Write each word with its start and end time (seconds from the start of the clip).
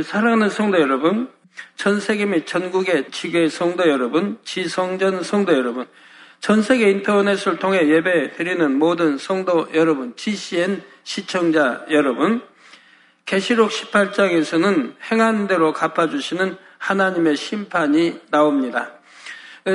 사랑하는 0.00 0.48
성도 0.48 0.80
여러분, 0.80 1.28
전 1.76 2.00
세계 2.00 2.24
및 2.24 2.46
전국의 2.46 3.10
지교의 3.10 3.50
성도 3.50 3.86
여러분, 3.86 4.38
지성전 4.42 5.22
성도 5.22 5.52
여러분, 5.52 5.86
전 6.40 6.62
세계 6.62 6.90
인터넷을 6.90 7.58
통해 7.58 7.86
예배 7.86 8.32
드리는 8.32 8.78
모든 8.78 9.18
성도 9.18 9.68
여러분, 9.74 10.16
GCN 10.16 10.82
시청자 11.04 11.84
여러분, 11.90 12.40
계시록 13.26 13.70
18장에서는 13.70 14.94
행한 15.10 15.46
대로 15.46 15.74
갚아주시는 15.74 16.56
하나님의 16.78 17.36
심판이 17.36 18.18
나옵니다. 18.30 18.92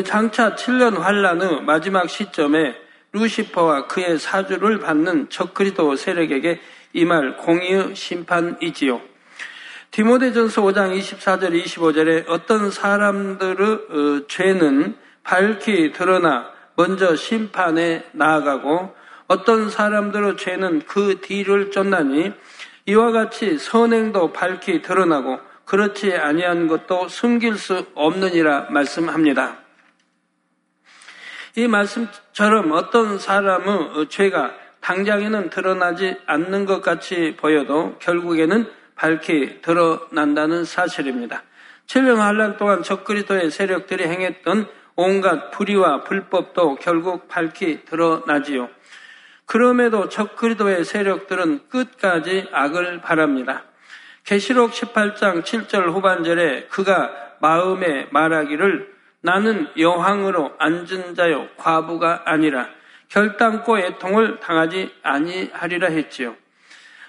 장차 0.03 0.55
7년 0.55 0.97
환란 0.97 1.43
후 1.43 1.61
마지막 1.61 2.09
시점에 2.09 2.75
루시퍼와 3.11 3.85
그의 3.85 4.17
사주를 4.17 4.79
받는 4.79 5.29
적그리도 5.29 5.95
세력에게 5.95 6.59
임할 6.93 7.37
공의의 7.37 7.95
심판이지요. 7.95 9.16
디모데전서 9.91 10.61
5장 10.61 10.97
24절 10.97 11.63
25절에 11.63 12.25
어떤 12.27 12.69
사람들의 12.69 13.67
어, 13.67 14.27
죄는 14.27 14.95
밝히 15.23 15.91
드러나 15.91 16.51
먼저 16.75 17.15
심판에 17.15 18.05
나아가고 18.11 18.95
어떤 19.27 19.69
사람들의 19.69 20.37
죄는 20.37 20.83
그 20.85 21.19
뒤를 21.21 21.71
쫓나니 21.71 22.31
이와 22.85 23.11
같이 23.11 23.57
선행도 23.57 24.31
밝히 24.31 24.81
드러나고 24.81 25.39
그렇지 25.65 26.13
아니한 26.13 26.67
것도 26.67 27.09
숨길 27.09 27.57
수 27.57 27.85
없느니라 27.93 28.67
말씀합니다. 28.69 29.57
이 31.55 31.67
말씀처럼 31.67 32.71
어떤 32.71 33.19
사람의 33.19 34.07
죄가 34.09 34.53
당장에는 34.79 35.49
드러나지 35.49 36.15
않는 36.25 36.65
것 36.65 36.81
같이 36.81 37.35
보여도 37.35 37.97
결국에는 37.99 38.71
밝히 38.97 39.61
드러난다는 39.61 40.65
사실입니다. 40.65 41.43
7년 41.85 42.17
한란 42.17 42.57
동안 42.57 42.83
적그리도의 42.83 43.51
세력들이 43.51 44.05
행했던 44.05 44.67
온갖 44.95 45.51
불의와 45.51 46.03
불법도 46.03 46.75
결국 46.75 47.27
밝히 47.27 47.85
드러나지요. 47.85 48.69
그럼에도 49.45 50.09
적그리도의 50.09 50.83
세력들은 50.83 51.69
끝까지 51.69 52.49
악을 52.51 53.01
바랍니다. 53.01 53.63
계시록 54.25 54.71
18장 54.71 55.43
7절 55.43 55.93
후반절에 55.93 56.65
그가 56.65 57.09
마음에 57.39 58.07
말하기를 58.11 58.93
나는 59.21 59.67
여왕으로 59.77 60.53
앉은 60.57 61.15
자요 61.15 61.47
과부가 61.57 62.23
아니라 62.25 62.67
결단코 63.07 63.79
애통을 63.79 64.39
당하지 64.41 64.91
아니하리라 65.01 65.87
했지요. 65.87 66.35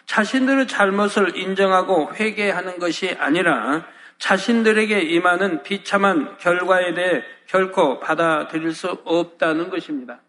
자신들의 0.09 0.67
잘못을 0.69 1.37
인정하고 1.37 2.15
회개하는 2.15 2.79
것이 2.79 3.15
아니라 3.21 3.85
자신들에게 4.17 5.01
임하는 5.01 5.63
비참한 5.63 6.37
결과에 6.39 6.95
대해 6.95 7.23
결코 7.47 8.01
받아들일 8.01 8.75
수 8.75 8.89
없다는 9.05 9.69
것입니다. 9.69 10.21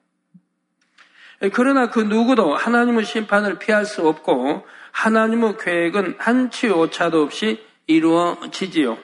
그러나 1.54 1.90
그 1.90 2.02
누구도 2.02 2.56
하나님의 2.56 3.06
심판을 3.06 3.58
피할 3.58 3.86
수 3.86 4.06
없고 4.06 4.68
하나님의 4.92 5.58
계획은 5.58 6.16
한치 6.20 6.68
오차도 6.68 7.24
없이 7.24 7.66
이루어지지요. 7.88 8.98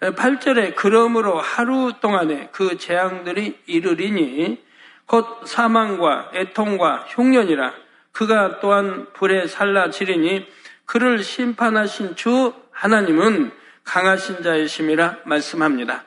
8절에 0.00 0.74
그러므로 0.76 1.40
하루 1.40 1.92
동안에 2.00 2.50
그 2.52 2.78
재앙들이 2.78 3.58
이르리니 3.66 4.62
곧 5.06 5.44
사망과 5.44 6.30
애통과 6.34 7.04
흉년이라 7.08 7.82
그가 8.12 8.60
또한 8.60 9.12
불에 9.14 9.46
살라지리니 9.46 10.46
그를 10.84 11.22
심판하신 11.22 12.16
주 12.16 12.52
하나님은 12.70 13.50
강하신 13.84 14.42
자이심이라 14.42 15.18
말씀합니다. 15.24 16.04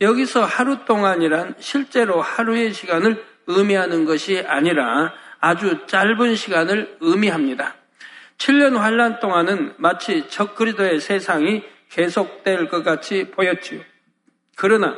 여기서 0.00 0.44
하루 0.44 0.84
동안이란 0.84 1.54
실제로 1.58 2.20
하루의 2.20 2.72
시간을 2.72 3.24
의미하는 3.46 4.04
것이 4.04 4.44
아니라 4.46 5.12
아주 5.40 5.86
짧은 5.86 6.34
시간을 6.34 6.98
의미합니다. 7.00 7.74
7년 8.36 8.76
환란 8.76 9.18
동안은 9.20 9.74
마치 9.78 10.28
적그리도의 10.28 11.00
세상이 11.00 11.64
계속될 11.90 12.68
것 12.68 12.84
같이 12.84 13.30
보였지요. 13.30 13.80
그러나 14.56 14.96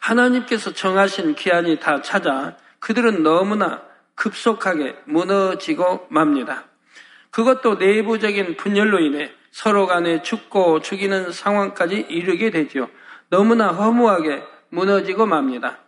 하나님께서 0.00 0.72
정하신 0.72 1.34
기한이 1.34 1.78
다 1.80 2.00
찾아 2.00 2.56
그들은 2.78 3.22
너무나 3.22 3.82
급속하게 4.16 4.96
무너지고 5.04 6.06
맙니다. 6.10 6.64
그것도 7.30 7.74
내부적인 7.76 8.56
분열로 8.56 8.98
인해 8.98 9.30
서로 9.52 9.86
간에 9.86 10.22
죽고 10.22 10.80
죽이는 10.80 11.32
상황까지 11.32 12.06
이르게 12.08 12.50
되지요. 12.50 12.88
너무나 13.30 13.68
허무하게 13.68 14.42
무너지고 14.70 15.26
맙니다. 15.26 15.78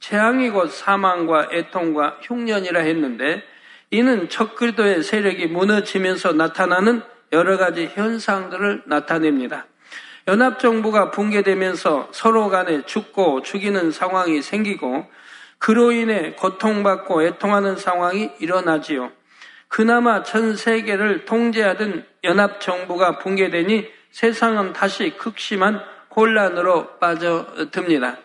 재앙이 0.00 0.50
곧 0.50 0.68
사망과 0.68 1.50
애통과 1.52 2.18
흉년이라 2.22 2.80
했는데 2.80 3.42
이는 3.90 4.28
척그리도의 4.28 5.02
세력이 5.02 5.48
무너지면서 5.48 6.32
나타나는 6.32 7.02
여러 7.32 7.56
가지 7.56 7.86
현상들을 7.86 8.84
나타냅니다. 8.86 9.66
연합정부가 10.28 11.10
붕괴되면서 11.10 12.08
서로 12.12 12.48
간에 12.48 12.82
죽고 12.86 13.42
죽이는 13.42 13.90
상황이 13.90 14.40
생기고 14.40 15.06
그로 15.62 15.92
인해 15.92 16.32
고통받고 16.32 17.22
애통하는 17.22 17.76
상황이 17.76 18.32
일어나지요. 18.40 19.12
그나마 19.68 20.24
전 20.24 20.56
세계를 20.56 21.24
통제하던 21.24 22.04
연합정부가 22.24 23.18
붕괴되니 23.18 23.88
세상은 24.10 24.72
다시 24.72 25.16
극심한 25.16 25.80
혼란으로 26.16 26.98
빠져듭니다. 26.98 28.18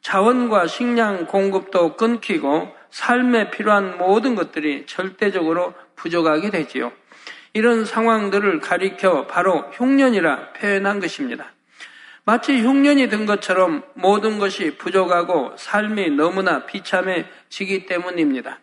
자원과 0.00 0.66
식량 0.66 1.26
공급도 1.26 1.96
끊기고 1.96 2.74
삶에 2.88 3.50
필요한 3.50 3.98
모든 3.98 4.34
것들이 4.34 4.86
절대적으로 4.86 5.74
부족하게 5.94 6.48
되지요. 6.48 6.90
이런 7.52 7.84
상황들을 7.84 8.60
가리켜 8.60 9.26
바로 9.26 9.58
흉년이라 9.72 10.54
표현한 10.54 11.00
것입니다. 11.00 11.52
마치 12.28 12.60
흉년이 12.60 13.08
든 13.08 13.24
것처럼 13.24 13.84
모든 13.94 14.40
것이 14.40 14.76
부족하고 14.76 15.54
삶이 15.56 16.10
너무나 16.10 16.66
비참해지기 16.66 17.86
때문입니다. 17.86 18.58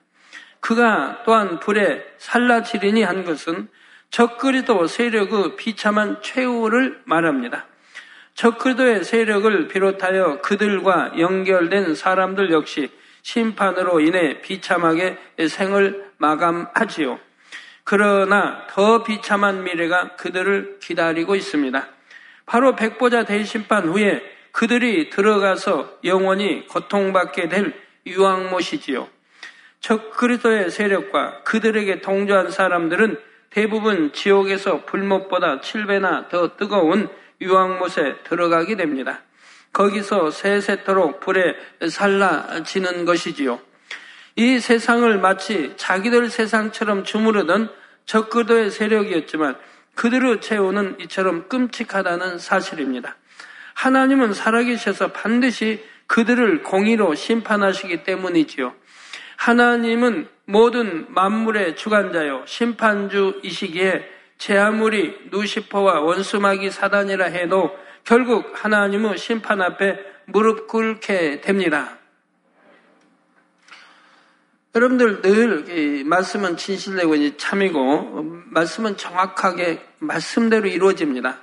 그가 0.60 1.24
또한 1.24 1.62
불에 1.62 2.04
살라지리니 2.18 3.04
한 3.04 3.24
것은 3.24 3.70
적그리도 4.10 4.88
세력의 4.88 5.56
비참한 5.56 6.22
최후를 6.22 7.04
말합니다. 7.06 7.66
적그리도의 8.34 9.06
세력을 9.06 9.70
비롯하여 9.70 10.42
그들과 10.42 11.18
연결된 11.18 11.96
사람들 11.96 12.52
역시 12.52 12.92
심판으로 13.22 14.02
인해 14.02 14.42
비참하게 14.42 15.18
생을 15.48 16.12
마감하지요. 16.18 17.18
그러나 17.86 18.68
더 18.68 19.04
비참한 19.04 19.64
미래가 19.64 20.18
그들을 20.18 20.80
기다리고 20.82 21.36
있습니다. 21.36 21.93
바로 22.46 22.76
백보자 22.76 23.26
대심판 23.26 23.88
후에 23.88 24.22
그들이 24.52 25.10
들어가서 25.10 26.00
영원히 26.04 26.68
고통받게 26.68 27.50
될 27.50 27.74
유황못이지요. 28.06 29.08
적 29.80 30.12
그리도의 30.12 30.70
세력과 30.72 31.44
그들에게 31.44 32.02
동조한 32.02 32.52
사람들은 32.52 33.20
대부분 33.50 34.14
지옥에서 34.14 34.86
불못보다 34.86 35.60
7배나 35.60 36.30
더 36.30 36.56
뜨거운 36.56 37.10
유황못에 37.42 38.24
들어가게 38.24 38.76
됩니다. 38.78 39.22
거기서 39.74 40.32
세세토록 40.32 41.20
불에 41.20 41.56
살라지는 41.90 43.06
것이지요. 43.06 43.60
이 44.36 44.60
세상을 44.60 45.18
마치 45.20 45.74
자기들 45.76 46.30
세상처럼 46.30 47.04
주무르던 47.04 47.70
적그도의 48.06 48.72
세력이었지만 48.72 49.56
그들의 49.96 50.42
최후는 50.42 50.98
이처럼 51.02 51.48
끔찍하다는 51.48 52.40
사실입니다. 52.40 53.16
하나님은 53.74 54.34
살아계셔서 54.34 55.12
반드시 55.12 55.84
그들을 56.08 56.64
공의로 56.64 57.16
심판하시기 57.16 58.04
때문이지요. 58.04 58.74
하나님은 59.38 60.28
모든 60.46 61.06
만물의 61.10 61.76
주관자요, 61.76 62.44
심판주이시기에 62.46 64.10
제 64.38 64.58
아무리 64.58 65.18
누시퍼와 65.32 66.02
원수마귀 66.02 66.70
사단이라 66.70 67.26
해도 67.26 67.76
결국 68.04 68.52
하나님의 68.54 69.18
심판 69.18 69.62
앞에 69.62 70.00
무릎 70.26 70.68
꿇게 70.68 71.42
됩니다. 71.42 71.98
여러분들 74.76 75.22
늘 75.22 76.04
말씀은 76.06 76.58
진실되고 76.58 77.38
참이고 77.38 78.24
말씀은 78.50 78.98
정확하게 78.98 79.86
말씀대로 80.00 80.68
이루어집니다. 80.68 81.38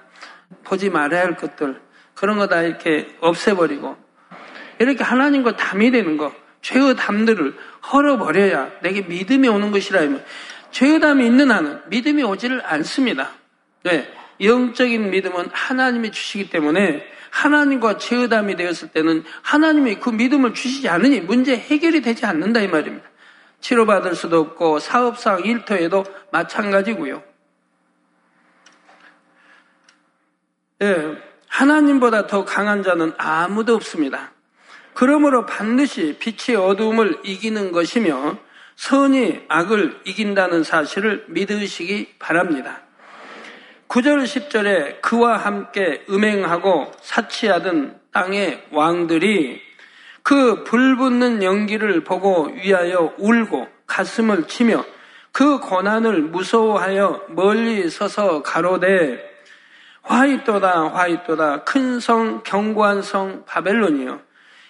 보지 0.65 0.91
말아야 0.91 1.23
할 1.23 1.37
것들 1.37 1.81
그런 2.15 2.39
거 2.39 2.49
다 2.49 2.63
이렇게 2.63 3.17
없애버리고 3.21 3.97
이렇게 4.81 5.05
하나님과 5.05 5.57
담이 5.57 5.93
되는 5.93 6.17
거 6.17 6.35
죄의 6.63 6.97
담들을 6.97 7.55
헐어버려야 7.93 8.81
내게 8.83 9.03
믿음이 9.03 9.47
오는 9.49 9.71
것이라 9.71 10.01
하면 10.01 10.25
죄의 10.73 11.01
담이 11.01 11.25
있는 11.25 11.53
한은 11.53 11.83
믿음이 11.89 12.23
오지를 12.25 12.63
않습니다. 12.67 13.31
네, 13.85 14.13
영적인 14.41 15.11
믿음은 15.11 15.51
하나님이 15.53 16.11
주시기 16.11 16.51
때문에 16.51 17.07
하나님과 17.31 17.99
제의담이 17.99 18.57
되었을 18.57 18.89
때는 18.89 19.23
하나님이 19.43 19.97
그 19.97 20.11
믿음을 20.11 20.53
주시지 20.53 20.89
않으니 20.89 21.21
문제 21.21 21.57
해결이 21.57 22.03
되지 22.03 22.27
않는다 22.27 22.61
이 22.61 22.67
말입니다. 22.67 23.10
치료받을 23.61 24.15
수도 24.15 24.41
없고 24.41 24.79
사업상 24.79 25.45
일터에도 25.45 26.05
마찬가지고요. 26.33 27.23
예, 30.83 31.17
하나님보다 31.49 32.27
더 32.27 32.45
강한 32.45 32.83
자는 32.83 33.13
아무도 33.19 33.75
없습니다. 33.75 34.33
그러므로 34.95 35.47
반드시 35.47 36.17
빛이 36.19 36.57
어두움을 36.57 37.21
이기는 37.25 37.73
것이며 37.73 38.39
선이 38.77 39.43
악을 39.49 40.01
이긴다는 40.05 40.65
사실을 40.65 41.27
믿으시기 41.29 42.15
바랍니다. 42.19 42.81
9절 43.89 44.25
10절에 44.25 45.03
그와 45.03 45.37
함께 45.37 46.05
음행하고 46.09 46.93
사치하던 47.03 48.01
땅의 48.13 48.69
왕들이 48.71 49.61
그 50.23 50.65
불붙는 50.65 51.43
연기를 51.43 52.05
보고 52.05 52.47
위하여 52.47 53.13
울고 53.19 53.69
가슴을 53.87 54.47
치며 54.47 54.85
그 55.33 55.59
고난을 55.61 56.23
무서워하여 56.23 57.27
멀리 57.29 57.89
서서 57.89 58.43
가로되 58.43 59.29
화이또다 60.03 60.89
화이또다 60.89 61.65
큰성 61.65 62.43
견고한 62.43 63.03
성 63.03 63.45
바벨론이요 63.47 64.21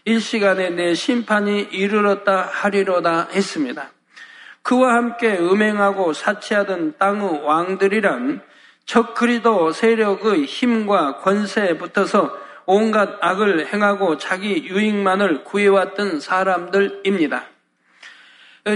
일시간에 0.04 0.70
내 0.70 0.94
심판이 0.94 1.60
이르렀다 1.60 2.48
하리로다 2.50 3.28
했습니다. 3.32 3.90
그와 4.62 4.94
함께 4.94 5.38
음행하고 5.38 6.12
사치하던 6.12 6.94
땅의 6.98 7.42
왕들이란 7.44 8.42
적그리도 8.84 9.72
세력의 9.72 10.44
힘과 10.44 11.18
권세에 11.18 11.76
붙어서 11.78 12.36
온갖 12.66 13.18
악을 13.20 13.72
행하고 13.72 14.18
자기 14.18 14.64
유익만을 14.64 15.44
구해왔던 15.44 16.20
사람들입니다. 16.20 17.44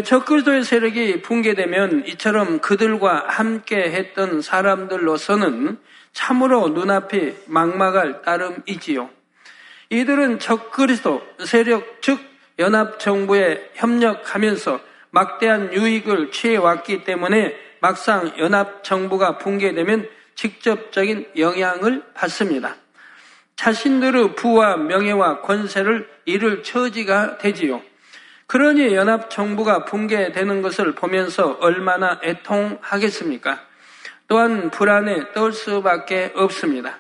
적그리도의 0.05 0.65
세력이 0.65 1.23
붕괴되면 1.23 2.07
이처럼 2.07 2.61
그들과 2.61 3.25
함께 3.29 3.77
했던 3.77 4.41
사람들로서는 4.41 5.79
참으로 6.13 6.69
눈앞이 6.69 7.35
막막할 7.47 8.23
따름이지요. 8.23 9.11
이들은 9.91 10.39
적그리스도 10.39 11.23
세력 11.45 12.01
즉 12.01 12.19
연합정부에 12.59 13.71
협력하면서 13.75 14.81
막대한 15.11 15.73
유익을 15.73 16.31
취해왔기 16.31 17.05
때문에 17.05 17.55
막상 17.81 18.33
연합정부가 18.39 19.39
붕괴되면 19.39 20.09
직접적인 20.35 21.33
영향을 21.37 22.03
받습니다. 22.15 22.77
자신들의 23.57 24.35
부와 24.35 24.77
명예와 24.77 25.41
권세를 25.41 26.09
잃을 26.25 26.63
처지가 26.63 27.39
되지요. 27.39 27.83
그러니 28.47 28.95
연합정부가 28.95 29.85
붕괴되는 29.85 30.63
것을 30.63 30.95
보면서 30.95 31.57
얼마나 31.61 32.21
애통하겠습니까? 32.23 33.61
또한 34.29 34.71
불안에 34.71 35.33
떨 35.33 35.53
수밖에 35.53 36.33
없습니다. 36.35 36.99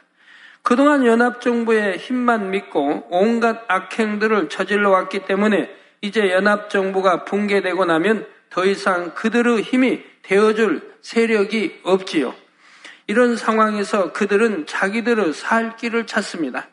그동안 0.63 1.05
연합정부의 1.05 1.99
힘만 1.99 2.51
믿고 2.51 3.07
온갖 3.11 3.65
악행들을 3.69 4.49
저질러 4.49 4.91
왔기 4.91 5.27
때문에 5.27 5.71
이제 6.01 6.31
연합정부가 6.31 7.25
붕괴되고 7.25 7.85
나면 7.85 8.27
더 8.49 8.65
이상 8.65 9.15
그들의 9.15 9.63
힘이 9.63 10.03
되어줄 10.23 10.95
세력이 11.03 11.81
없지요. 11.83 12.35
이런 13.07 13.37
상황에서 13.37 14.13
그들은 14.13 14.67
자기들의 14.67 15.33
살 15.35 15.77
길을 15.77 16.07
찾습니다. 16.07 16.69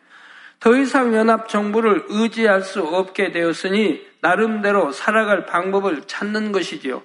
더 0.59 0.75
이상 0.75 1.13
연합 1.15 1.49
정부를 1.49 2.05
의지할 2.07 2.61
수 2.61 2.81
없게 2.83 3.31
되었으니 3.31 4.05
나름대로 4.21 4.91
살아갈 4.91 5.45
방법을 5.45 6.03
찾는 6.05 6.51
것이지요. 6.51 7.01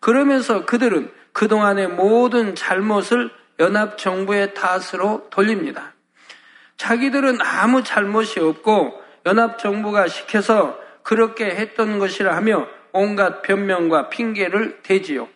그러면서 0.00 0.64
그들은 0.64 1.10
그동안의 1.32 1.88
모든 1.88 2.54
잘못을 2.54 3.30
연합 3.58 3.98
정부의 3.98 4.54
탓으로 4.54 5.28
돌립니다. 5.30 5.92
자기들은 6.76 7.38
아무 7.40 7.82
잘못이 7.82 8.40
없고 8.40 9.02
연합 9.26 9.58
정부가 9.58 10.06
시켜서 10.06 10.78
그렇게 11.02 11.46
했던 11.46 11.98
것이라 11.98 12.34
하며 12.36 12.66
온갖 12.92 13.42
변명과 13.42 14.08
핑계를 14.08 14.82
대지요. 14.82 15.28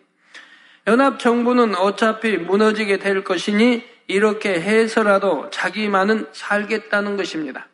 연합정부는 0.88 1.74
어차피 1.74 2.38
무너지게 2.38 2.96
될 2.98 3.22
것이니 3.22 3.84
이렇게 4.06 4.58
해서라도 4.58 5.50
자기만은 5.50 6.28
살겠다는 6.32 7.18
것입니다. 7.18 7.66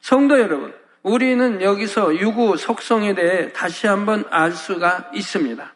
성도 0.00 0.40
여러분, 0.40 0.72
우리는 1.02 1.60
여기서 1.60 2.16
유구 2.16 2.56
속성에 2.56 3.14
대해 3.14 3.52
다시 3.52 3.86
한번 3.86 4.24
알 4.30 4.52
수가 4.52 5.10
있습니다. 5.12 5.74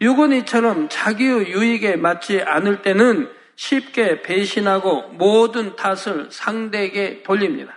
유은 0.00 0.32
이처럼 0.32 0.88
자기의 0.88 1.50
유익에 1.50 1.96
맞지 1.96 2.40
않을 2.40 2.80
때는 2.80 3.30
쉽게 3.56 4.22
배신하고 4.22 5.08
모든 5.12 5.76
탓을 5.76 6.28
상대에게 6.30 7.22
돌립니다. 7.22 7.74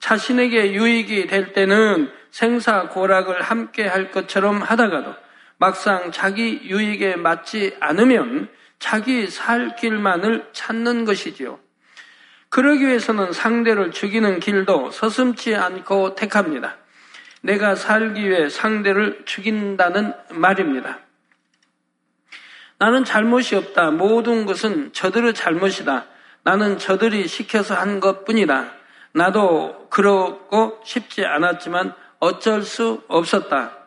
자신에게 0.00 0.72
유익이 0.72 1.26
될 1.26 1.52
때는 1.52 2.10
생사고락을 2.30 3.42
함께 3.42 3.86
할 3.86 4.10
것처럼 4.10 4.62
하다가도 4.62 5.25
막상 5.58 6.12
자기 6.12 6.60
유익에 6.64 7.16
맞지 7.16 7.76
않으면 7.80 8.48
자기 8.78 9.28
살 9.28 9.74
길만을 9.76 10.50
찾는 10.52 11.04
것이지요. 11.04 11.58
그러기 12.48 12.86
위해서는 12.86 13.32
상대를 13.32 13.90
죽이는 13.90 14.40
길도 14.40 14.90
서슴지 14.90 15.56
않고 15.56 16.14
택합니다. 16.14 16.76
내가 17.42 17.74
살기 17.74 18.28
위해 18.28 18.48
상대를 18.48 19.22
죽인다는 19.24 20.14
말입니다. 20.30 21.00
나는 22.78 23.04
잘못이 23.04 23.56
없다. 23.56 23.90
모든 23.90 24.44
것은 24.46 24.92
저들의 24.92 25.32
잘못이다. 25.34 26.06
나는 26.42 26.78
저들이 26.78 27.26
시켜서 27.26 27.74
한 27.74 28.00
것 28.00 28.24
뿐이다. 28.24 28.72
나도 29.12 29.88
그렇고 29.88 30.78
싶지 30.84 31.24
않았지만 31.24 31.94
어쩔 32.18 32.62
수 32.62 33.02
없었다. 33.08 33.85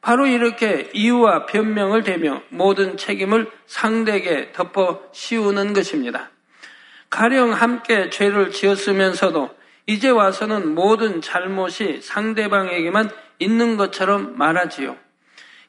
바로 0.00 0.26
이렇게 0.26 0.90
이유와 0.94 1.46
변명을 1.46 2.02
대며 2.02 2.42
모든 2.48 2.96
책임을 2.96 3.50
상대에게 3.66 4.52
덮어 4.52 5.02
씌우는 5.12 5.72
것입니다. 5.72 6.30
가령 7.10 7.52
함께 7.52 8.08
죄를 8.08 8.50
지었으면서도 8.50 9.50
이제 9.86 10.08
와서는 10.08 10.74
모든 10.74 11.20
잘못이 11.20 12.00
상대방에게만 12.02 13.10
있는 13.38 13.76
것처럼 13.76 14.36
말하지요. 14.38 14.96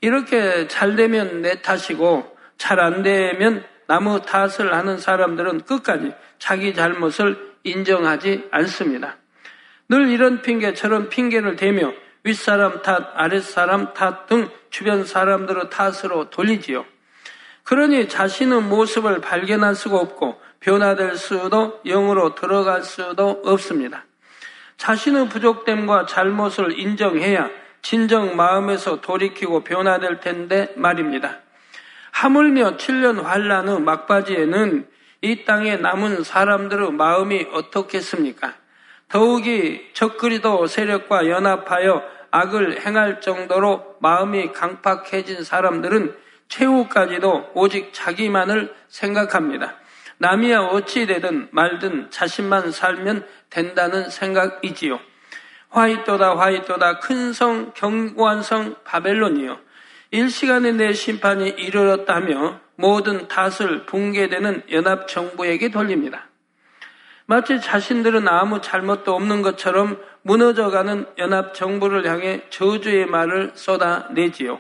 이렇게 0.02 0.68
잘 0.68 0.96
되면 0.96 1.42
내 1.42 1.62
탓이고 1.62 2.38
잘 2.58 2.80
안 2.80 3.02
되면 3.02 3.66
나무 3.88 4.22
탓을 4.22 4.74
하는 4.74 4.98
사람들은 4.98 5.62
끝까지 5.62 6.14
자기 6.38 6.74
잘못을 6.74 7.56
인정하지 7.64 8.48
않습니다. 8.52 9.18
늘 9.90 10.10
이런 10.10 10.42
핑계처럼 10.42 11.10
핑계를 11.10 11.56
대며 11.56 11.92
윗사람 12.24 12.82
탓, 12.82 13.12
아랫사람 13.16 13.94
탓 13.94 14.28
등 14.28 14.50
주변 14.70 15.04
사람들의 15.06 15.70
탓으로 15.70 16.30
돌리지요. 16.30 16.86
그러니 17.64 18.10
자신의 18.10 18.62
모습을 18.64 19.22
발견할 19.22 19.76
수가 19.76 19.98
없고 19.98 20.40
변화될 20.60 21.16
수도 21.18 21.80
영으로 21.86 22.36
들어갈 22.36 22.84
수도 22.84 23.42
없습니다. 23.46 24.06
자신의 24.78 25.30
부족됨과 25.30 26.06
잘못을 26.06 26.80
인정해야 26.80 27.50
진정 27.82 28.36
마음에서 28.36 29.02
돌이키고 29.02 29.64
변화될 29.64 30.20
텐데 30.20 30.72
말입니다. 30.76 31.40
하물며 32.12 32.78
7년 32.78 33.24
환란의 33.24 33.82
막바지에는 33.82 34.88
이 35.22 35.46
땅에 35.46 35.78
남은 35.78 36.24
사람들의 36.24 36.92
마음이 36.94 37.48
어떻겠습니까? 37.54 38.54
더욱이 39.12 39.90
적그리도 39.94 40.68
세력과 40.68 41.28
연합하여 41.28 42.02
악을 42.32 42.80
행할 42.86 43.20
정도로 43.20 43.98
마음이 44.00 44.54
강팍해진 44.54 45.44
사람들은 45.44 46.16
최후까지도 46.48 47.52
오직 47.54 47.94
자기만을 47.94 48.74
생각합니다. 48.88 49.76
남이야 50.18 50.62
어찌 50.62 51.06
되든 51.08 51.50
말든 51.52 52.10
자신만 52.10 52.72
살면 52.72 53.28
된다는 53.50 54.10
생각이지요. 54.10 55.00
화이또다 55.70 56.38
화이또다 56.38 57.00
큰 57.00 57.34
성 57.34 57.74
경고한 57.74 58.44
성 58.44 58.76
바벨론이요. 58.86 59.60
일시간에 60.12 60.72
내 60.72 60.94
심판이 60.94 61.50
이르렀다며 61.50 62.60
모든 62.76 63.28
탓을 63.28 63.86
붕괴되는 63.88 64.64
연합정부에게 64.72 65.70
돌립니다. 65.70 66.31
마치 67.32 67.62
자신들은 67.62 68.28
아무 68.28 68.60
잘못도 68.60 69.16
없는 69.16 69.42
것처럼 69.42 69.98
무너져가는 70.22 71.06
연합 71.18 71.54
정부를 71.54 72.06
향해 72.06 72.42
저주의 72.50 73.06
말을 73.06 73.52
쏟아내지요. 73.54 74.60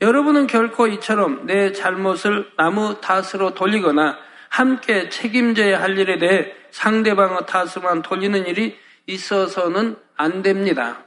여러분은 0.00 0.46
결코 0.46 0.86
이처럼 0.86 1.44
내 1.44 1.70
잘못을 1.72 2.50
나무 2.56 2.98
탓으로 3.02 3.52
돌리거나 3.52 4.16
함께 4.48 5.10
책임져야 5.10 5.82
할 5.82 5.98
일에 5.98 6.16
대해 6.16 6.54
상대방의 6.70 7.40
탓으만 7.46 8.00
돌리는 8.00 8.46
일이 8.46 8.78
있어서는 9.04 9.96
안 10.16 10.40
됩니다. 10.40 11.04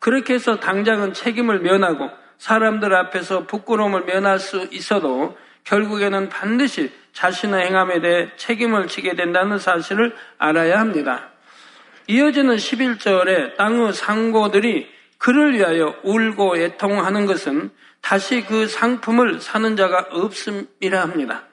그렇게 0.00 0.34
해서 0.34 0.60
당장은 0.60 1.14
책임을 1.14 1.60
면하고 1.60 2.10
사람들 2.36 2.94
앞에서 2.94 3.46
부끄러움을 3.46 4.04
면할 4.04 4.38
수 4.38 4.68
있어도 4.70 5.34
결국에는 5.64 6.28
반드시 6.28 6.92
자신의 7.16 7.68
행함에 7.68 8.00
대해 8.00 8.28
책임을 8.36 8.88
지게 8.88 9.14
된다는 9.14 9.58
사실을 9.58 10.14
알아야 10.36 10.78
합니다. 10.78 11.30
이어지는 12.08 12.56
11절에 12.56 13.56
땅의 13.56 13.94
상고들이 13.94 14.86
그를 15.16 15.54
위하여 15.54 15.94
울고 16.02 16.58
애통하는 16.58 17.24
것은 17.24 17.70
다시 18.02 18.42
그 18.42 18.66
상품을 18.66 19.40
사는 19.40 19.76
자가 19.76 20.08
없음이라 20.10 21.00
합니다. 21.00 21.44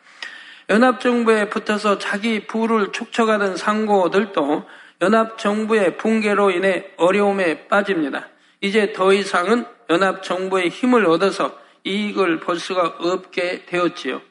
연합정부에 0.70 1.48
붙어서 1.48 1.98
자기 1.98 2.46
부를 2.46 2.92
축적하던 2.92 3.56
상고들도 3.56 4.68
연합정부의 5.02 5.96
붕괴로 5.96 6.52
인해 6.52 6.90
어려움에 6.98 7.70
빠집니다. 7.70 8.28
이제 8.60 8.92
더 8.92 9.14
이상은 9.14 9.66
연합정부의 9.90 10.70
힘을 10.70 11.06
얻어서 11.06 11.58
이익을 11.86 12.42
볼 12.42 12.60
수가 12.60 12.96
없게 13.00 13.64
되었지요. 13.66 14.22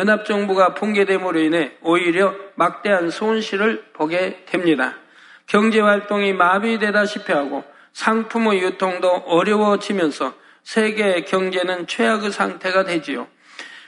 연합정부가 0.00 0.74
붕괴됨으로 0.74 1.38
인해 1.40 1.72
오히려 1.82 2.34
막대한 2.54 3.10
손실을 3.10 3.84
보게 3.92 4.44
됩니다. 4.46 4.94
경제활동이 5.46 6.32
마비되다시피 6.32 7.32
하고 7.32 7.64
상품의 7.92 8.62
유통도 8.62 9.08
어려워지면서 9.08 10.32
세계 10.62 11.22
경제는 11.22 11.86
최악의 11.86 12.30
상태가 12.30 12.84
되지요. 12.84 13.26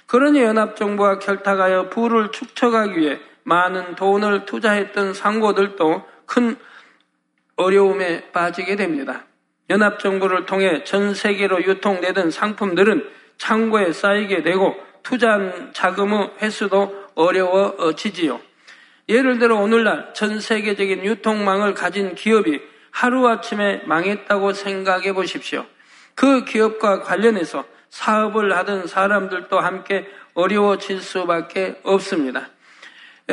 그러니 0.06 0.42
연합정부가 0.42 1.18
결탁하여 1.18 1.88
부를 1.88 2.30
축적하기 2.30 2.98
위해 2.98 3.18
많은 3.44 3.94
돈을 3.94 4.44
투자했던 4.44 5.14
상고들도 5.14 6.02
큰 6.26 6.56
어려움에 7.56 8.30
빠지게 8.32 8.76
됩니다. 8.76 9.24
연합정부를 9.70 10.44
통해 10.44 10.84
전 10.84 11.14
세계로 11.14 11.62
유통되던 11.62 12.30
상품들은 12.30 13.08
창고에 13.38 13.92
쌓이게 13.92 14.42
되고 14.42 14.76
투자한 15.02 15.72
자금의 15.72 16.32
회수도 16.40 17.06
어려워지지요. 17.14 18.40
예를 19.08 19.38
들어 19.38 19.56
오늘날 19.56 20.14
전 20.14 20.40
세계적인 20.40 21.04
유통망을 21.04 21.74
가진 21.74 22.14
기업이 22.14 22.60
하루아침에 22.90 23.82
망했다고 23.86 24.52
생각해 24.52 25.12
보십시오. 25.12 25.66
그 26.14 26.44
기업과 26.44 27.00
관련해서 27.00 27.64
사업을 27.90 28.56
하던 28.56 28.86
사람들도 28.86 29.58
함께 29.58 30.08
어려워질 30.34 31.00
수밖에 31.00 31.80
없습니다. 31.82 32.48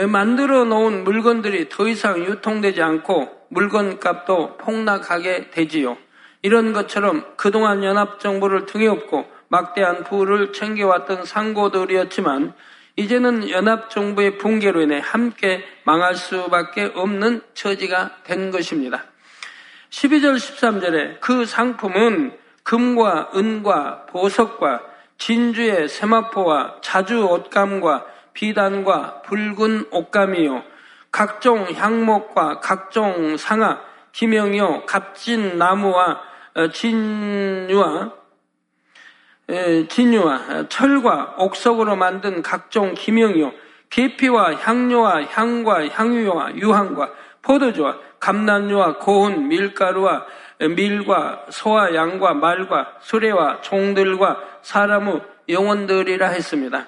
만들어 0.08 0.66
놓은 0.66 1.04
물건들이 1.04 1.70
더 1.70 1.88
이상 1.88 2.20
유통되지 2.24 2.82
않고 2.82 3.48
물건 3.50 4.00
값도 4.00 4.58
폭락하게 4.58 5.50
되지요. 5.52 5.98
이런 6.42 6.74
것처럼 6.74 7.26
그동안 7.36 7.84
연합정부를 7.84 8.66
등에 8.66 8.88
업고 8.88 9.26
막대한 9.50 10.04
부를 10.04 10.54
챙겨왔던 10.54 11.26
상고들이었지만 11.26 12.54
이제는 12.96 13.50
연합정부의 13.50 14.38
붕괴로 14.38 14.82
인해 14.82 15.00
함께 15.04 15.64
망할 15.84 16.16
수밖에 16.16 16.92
없는 16.96 17.42
처지가 17.54 18.24
된 18.24 18.52
것입니다. 18.52 19.04
12절 19.90 20.36
13절에 20.36 21.20
그 21.20 21.46
상품은 21.46 22.38
금과 22.64 23.32
은과 23.36 24.06
보석과 24.08 24.82
진주의 25.18 25.88
세마포와 25.88 26.78
자주 26.82 27.26
옷감과 27.26 28.06
비단과 28.34 29.22
붉은 29.24 29.88
옷감이요 29.92 30.64
각종 31.12 31.72
향목과 31.74 32.60
각종 32.60 33.36
상아 33.38 33.82
기명이요 34.12 34.86
값진 34.86 35.58
나무와 35.58 36.22
어, 36.56 36.68
진유와 36.70 38.19
진유와 39.90 40.68
철과 40.70 41.36
옥석으로 41.38 41.96
만든 41.96 42.42
각종 42.42 42.94
기명이요 42.94 43.52
계피와 43.90 44.54
향료와 44.56 45.24
향과 45.26 45.88
향유와 45.88 46.56
유향과 46.56 47.12
포도주와 47.42 47.98
감난유와 48.20 48.98
고운 48.98 49.48
밀가루와 49.48 50.26
밀과 50.76 51.48
소와 51.50 51.96
양과 51.96 52.34
말과 52.34 52.98
수레와 53.02 53.62
종들과 53.62 54.44
사람의 54.62 55.22
영혼들이라 55.48 56.28
했습니다. 56.28 56.88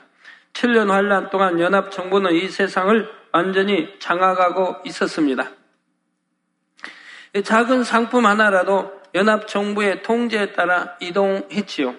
7년 0.53 0.89
환란 0.89 1.29
동안 1.29 1.59
연합 1.59 1.91
정부는 1.91 2.33
이 2.33 2.49
세상을 2.49 3.09
완전히 3.31 3.97
장악하고 3.99 4.81
있었습니다. 4.85 5.49
작은 7.43 7.85
상품 7.85 8.25
하나라도 8.25 8.91
연합 9.15 9.47
정부의 9.47 10.03
통제에 10.03 10.51
따라 10.51 10.97
이동했지요. 10.99 11.95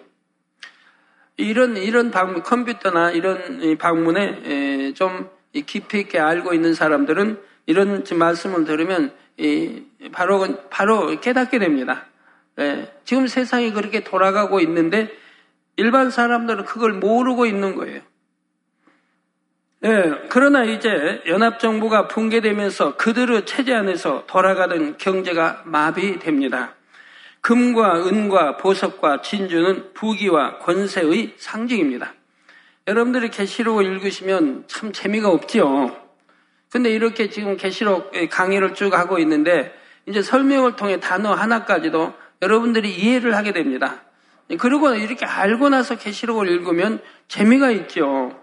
이런, 1.36 1.76
이런 1.76 2.10
방문, 2.10 2.42
컴퓨터나 2.42 3.10
이런 3.10 3.78
방문에 3.78 4.92
좀 4.94 5.30
깊이 5.66 6.00
있게 6.00 6.18
알고 6.18 6.54
있는 6.54 6.74
사람들은 6.74 7.40
이런 7.66 8.04
말씀을 8.14 8.64
들으면 8.64 9.12
바로, 10.12 10.46
바로 10.70 11.20
깨닫게 11.20 11.58
됩니다. 11.58 12.06
지금 13.04 13.26
세상이 13.26 13.72
그렇게 13.72 14.04
돌아가고 14.04 14.60
있는데 14.60 15.10
일반 15.76 16.10
사람들은 16.10 16.64
그걸 16.64 16.92
모르고 16.92 17.46
있는 17.46 17.74
거예요. 17.76 18.00
예, 19.84 20.12
그러나 20.28 20.62
이제 20.62 21.22
연합정부가 21.26 22.06
붕괴되면서 22.06 22.96
그들의 22.96 23.46
체제 23.46 23.74
안에서 23.74 24.24
돌아가는 24.28 24.96
경제가 24.96 25.62
마비됩니다. 25.64 26.76
금과 27.42 28.06
은과 28.06 28.56
보석과 28.56 29.20
진주는 29.20 29.92
부귀와 29.94 30.58
권세의 30.58 31.34
상징입니다. 31.36 32.14
여러분들이 32.86 33.30
계시록을 33.30 33.84
읽으시면 33.84 34.64
참 34.68 34.92
재미가 34.92 35.28
없지요. 35.28 35.96
근데 36.70 36.90
이렇게 36.90 37.28
지금 37.28 37.56
계시록 37.56 38.12
강의를 38.30 38.74
쭉 38.74 38.94
하고 38.94 39.18
있는데 39.18 39.74
이제 40.06 40.22
설명을 40.22 40.76
통해 40.76 41.00
단어 41.00 41.34
하나까지도 41.34 42.14
여러분들이 42.40 42.94
이해를 42.94 43.36
하게 43.36 43.52
됩니다. 43.52 44.02
그리고 44.58 44.94
이렇게 44.94 45.26
알고 45.26 45.68
나서 45.68 45.96
계시록을 45.96 46.48
읽으면 46.48 47.00
재미가 47.28 47.70
있죠. 47.72 48.38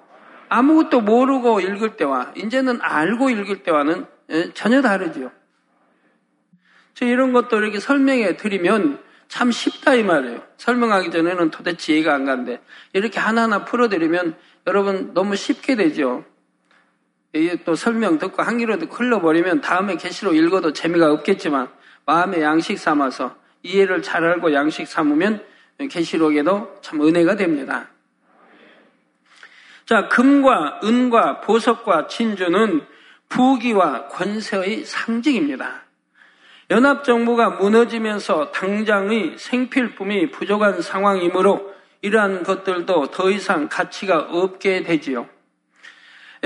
아무것도 0.50 1.02
모르고 1.02 1.62
읽을 1.62 1.96
때와 1.96 2.34
이제는 2.36 2.80
알고 2.82 3.30
읽을 3.30 3.64
때와는 3.64 4.06
예, 4.32 4.52
전혀 4.54 4.82
다르지요. 4.82 5.32
저 6.94 7.06
이런 7.06 7.34
것도 7.34 7.58
이렇게 7.58 7.80
설명해 7.80 8.38
드리면 8.38 9.00
참 9.28 9.52
쉽다 9.52 9.94
이 9.94 10.04
말이에요. 10.04 10.42
설명하기 10.58 11.12
전에는 11.12 11.52
도대체 11.52 11.94
이해가 11.94 12.14
안 12.14 12.26
가는데 12.26 12.62
이렇게 12.94 13.20
하나하나 13.20 13.64
풀어드리면 13.64 14.36
여러분 14.68 15.14
너무 15.14 15.36
쉽게 15.36 15.76
되죠. 15.76 16.26
이게 17.34 17.64
또 17.64 17.76
설명 17.76 18.18
듣고 18.18 18.42
한 18.42 18.58
귀로 18.58 18.80
듣고 18.80 18.96
흘러버리면 18.96 19.62
다음에 19.62 19.98
계시록 19.98 20.36
읽어도 20.36 20.74
재미가 20.74 21.12
없겠지만 21.12 21.70
마음의 22.06 22.42
양식 22.42 22.80
삼아서 22.80 23.36
이해를 23.62 24.02
잘 24.02 24.24
알고 24.24 24.54
양식 24.54 24.88
삼으면 24.88 25.44
계시록에도 25.90 26.80
참 26.82 27.02
은혜가 27.02 27.36
됩니다. 27.36 27.88
자, 29.86 30.08
금과 30.08 30.82
은과 30.84 31.42
보석과 31.42 32.08
진주는 32.08 32.82
부귀와 33.30 34.08
권세의 34.08 34.86
상징입니다. 34.86 35.84
연합정부가 36.72 37.52
무너지면서 37.52 38.52
당장의 38.52 39.38
생필품이 39.38 40.30
부족한 40.30 40.82
상황이므로 40.82 41.74
이러한 42.02 42.44
것들도 42.44 43.12
더 43.12 43.32
이상 43.32 43.68
가치가 43.68 44.20
없게 44.20 44.84
되지요. 44.84 45.28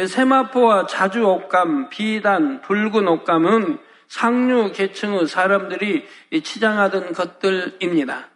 세마포와 0.08 0.88
자주 0.88 1.24
옷감, 1.24 1.90
비단, 1.90 2.62
붉은 2.62 3.08
옷감은 3.08 3.78
상류 4.08 4.72
계층의 4.72 5.28
사람들이 5.28 6.08
치장하던 6.42 7.14
것들입니다. 7.14 8.30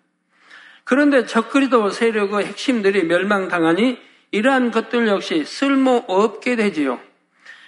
그런데 0.83 1.25
적그리도 1.25 1.89
세력의 1.89 2.45
핵심들이 2.45 3.03
멸망당하니 3.03 3.97
이러한 4.31 4.71
것들 4.71 5.07
역시 5.07 5.45
쓸모없게 5.45 6.57
되지요. 6.57 6.99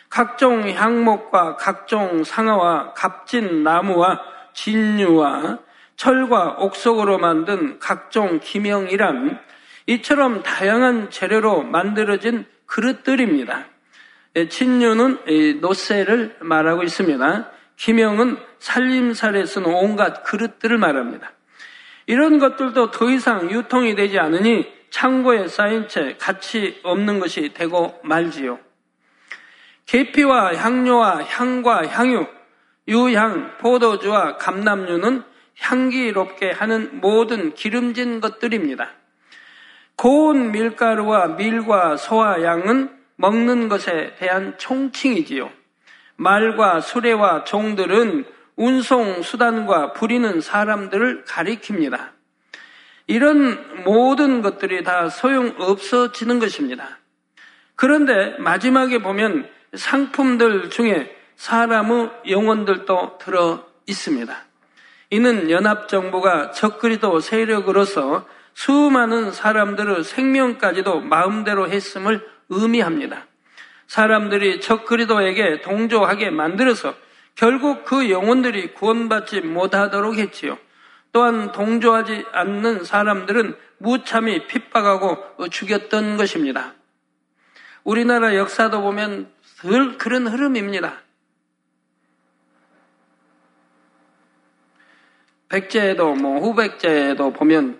각종 0.09 0.69
향목과 0.69 1.55
각종 1.55 2.23
상어와 2.23 2.93
값진 2.93 3.63
나무와 3.63 4.19
진유와 4.53 5.59
철과 5.95 6.55
옥석으로 6.59 7.19
만든 7.19 7.77
각종 7.79 8.39
기명이란 8.39 9.39
이처럼 9.85 10.43
다양한 10.43 11.09
재료로 11.09 11.63
만들어진 11.63 12.45
그릇들입니다. 12.65 13.65
진유는 14.49 15.59
노쇠를 15.61 16.37
말하고 16.39 16.83
있습니다. 16.83 17.51
기명은 17.75 18.37
살림살에 18.59 19.45
쓰는 19.45 19.67
온갖 19.73 20.23
그릇들을 20.23 20.77
말합니다. 20.77 21.31
이런 22.07 22.39
것들도 22.39 22.91
더 22.91 23.09
이상 23.09 23.49
유통이 23.51 23.95
되지 23.95 24.19
않으니 24.19 24.67
창고에 24.89 25.47
쌓인 25.47 25.87
채 25.87 26.15
가치 26.19 26.79
없는 26.83 27.19
것이 27.19 27.53
되고 27.53 27.99
말지요. 28.03 28.59
계피와 29.89 30.53
향료와 30.53 31.23
향과 31.23 31.87
향유, 31.87 32.27
유향, 32.87 33.57
포도주와 33.57 34.37
감남류는 34.37 35.23
향기롭게 35.59 36.51
하는 36.51 37.01
모든 37.01 37.55
기름진 37.55 38.21
것들입니다. 38.21 38.91
고운 39.95 40.51
밀가루와 40.51 41.29
밀과 41.29 41.97
소와 41.97 42.43
양은 42.43 42.91
먹는 43.15 43.67
것에 43.67 44.13
대한 44.19 44.59
총칭이지요. 44.59 45.49
말과 46.17 46.81
수레와 46.81 47.43
종들은 47.45 48.25
운송 48.57 49.23
수단과 49.23 49.93
부리는 49.93 50.39
사람들을 50.39 51.23
가리킵니다. 51.23 52.09
이런 53.07 53.83
모든 53.83 54.43
것들이 54.43 54.83
다 54.83 55.09
소용 55.09 55.55
없어지는 55.57 56.37
것입니다. 56.37 56.99
그런데 57.75 58.37
마지막에 58.37 58.99
보면 58.99 59.49
상품들 59.73 60.69
중에 60.69 61.15
사람의 61.35 62.11
영혼들도 62.29 63.17
들어 63.19 63.65
있습니다. 63.85 64.35
이는 65.11 65.49
연합정부가 65.49 66.51
적그리도 66.51 67.19
세력으로서 67.19 68.27
수많은 68.53 69.31
사람들의 69.31 70.03
생명까지도 70.03 70.99
마음대로 71.01 71.69
했음을 71.69 72.27
의미합니다. 72.49 73.25
사람들이 73.87 74.61
적그리도에게 74.61 75.61
동조하게 75.61 76.29
만들어서 76.29 76.93
결국 77.35 77.85
그 77.85 78.09
영혼들이 78.09 78.73
구원받지 78.73 79.41
못하도록 79.41 80.17
했지요. 80.17 80.57
또한 81.11 81.51
동조하지 81.51 82.25
않는 82.31 82.83
사람들은 82.83 83.55
무참히 83.77 84.45
핍박하고 84.45 85.47
죽였던 85.49 86.17
것입니다. 86.17 86.73
우리나라 87.83 88.35
역사도 88.35 88.81
보면 88.81 89.31
늘 89.63 89.97
그런 89.97 90.27
흐름입니다. 90.27 90.97
백제에도 95.49 96.13
뭐 96.13 96.39
후백제에도 96.39 97.33
보면 97.33 97.79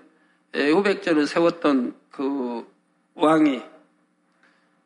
예, 0.56 0.70
후백제를 0.72 1.28
세웠던 1.28 1.96
그 2.10 2.68
왕이 3.14 3.64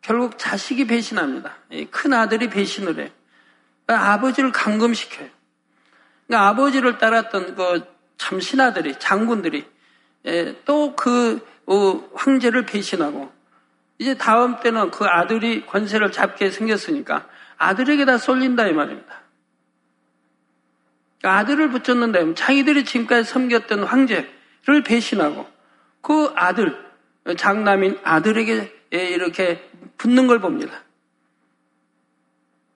결국 0.02 0.38
자식이 0.38 0.86
배신합니다. 0.86 1.56
큰 1.92 2.14
아들이 2.14 2.50
배신을 2.50 3.00
해요. 3.00 3.10
그러니까 3.86 4.12
아버지를 4.12 4.52
감금시켜요. 4.52 5.30
그러니까 6.28 6.50
아버지를 6.50 6.98
따랐던 6.98 7.56
그 7.56 7.94
참 8.24 8.40
신하들이 8.40 9.00
장군들이 9.00 9.66
예, 10.26 10.56
또그 10.64 11.46
어, 11.66 12.10
황제를 12.14 12.66
배신하고 12.66 13.30
이제 13.98 14.16
다음 14.16 14.60
때는 14.60 14.92
그 14.92 15.06
아들이 15.06 15.66
권세를 15.66 16.12
잡게 16.12 16.50
생겼으니까 16.50 17.28
아들에게 17.58 18.06
다 18.06 18.18
쏠린다 18.18 18.68
이 18.68 18.74
말입니다. 18.74 19.22
그러니까 21.20 21.40
아들을 21.40 21.70
붙였는데 21.70 22.34
자기들이 22.34 22.84
지금까지 22.86 23.30
섬겼던 23.30 23.84
황제를 23.84 24.84
배신하고 24.86 25.48
그 26.02 26.32
아들 26.36 26.78
장남인 27.38 28.00
아들에게 28.04 28.74
이렇게 28.92 29.70
붙는 29.98 30.28
걸 30.28 30.40
봅니다. 30.40 30.84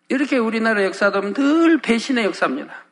이렇게 0.09 0.37
우리나라 0.37 0.83
역사도 0.85 1.33
늘 1.33 1.79
배신의 1.81 2.23
역사입니다. 2.25 2.85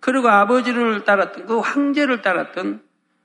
그리고 0.00 0.28
아버지를 0.28 1.04
따랐던 1.04 1.46
그 1.46 1.58
황제를 1.58 2.22
따랐던 2.22 2.82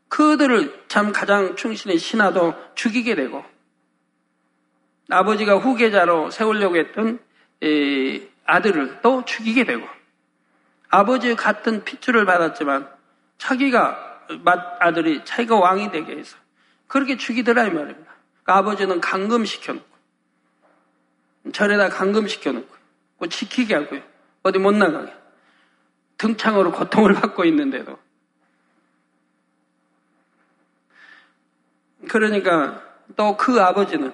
그들을 0.10 0.84
참 0.88 1.12
가장 1.14 1.56
충신의 1.56 1.98
신하도 1.98 2.56
죽이게 2.76 3.16
되고 3.16 3.44
아버지가 5.10 5.58
후계자로 5.58 6.32
세우려고 6.32 6.78
했던 6.78 7.20
아들을 8.46 9.02
또 9.02 9.26
죽이게 9.26 9.66
되고 9.66 9.88
아버지의 10.90 11.36
같은 11.36 11.84
핏줄을 11.84 12.26
받았지만 12.26 12.90
자기가 13.38 14.28
아들이 14.80 15.24
자기가 15.26 15.58
왕이 15.58 15.92
되게 15.92 16.18
해서 16.18 16.38
그렇게 16.88 17.18
죽이더라 17.18 17.64
이 17.66 17.72
말입니다. 17.72 18.12
그러니까 18.44 18.58
아버지는 18.58 19.00
감금시켜놓고 19.02 19.88
절에다 21.54 21.90
감금시켜놓고 21.90 22.76
꼭 23.18 23.28
지키게 23.28 23.76
하고요. 23.76 24.02
어디 24.44 24.60
못 24.60 24.72
나가게. 24.72 25.14
등창으로 26.18 26.72
고통을 26.72 27.14
받고 27.22 27.46
있는데도. 27.46 27.98
그러니까 32.10 32.82
또 33.16 33.36
그 33.38 33.62
아버지는 33.62 34.14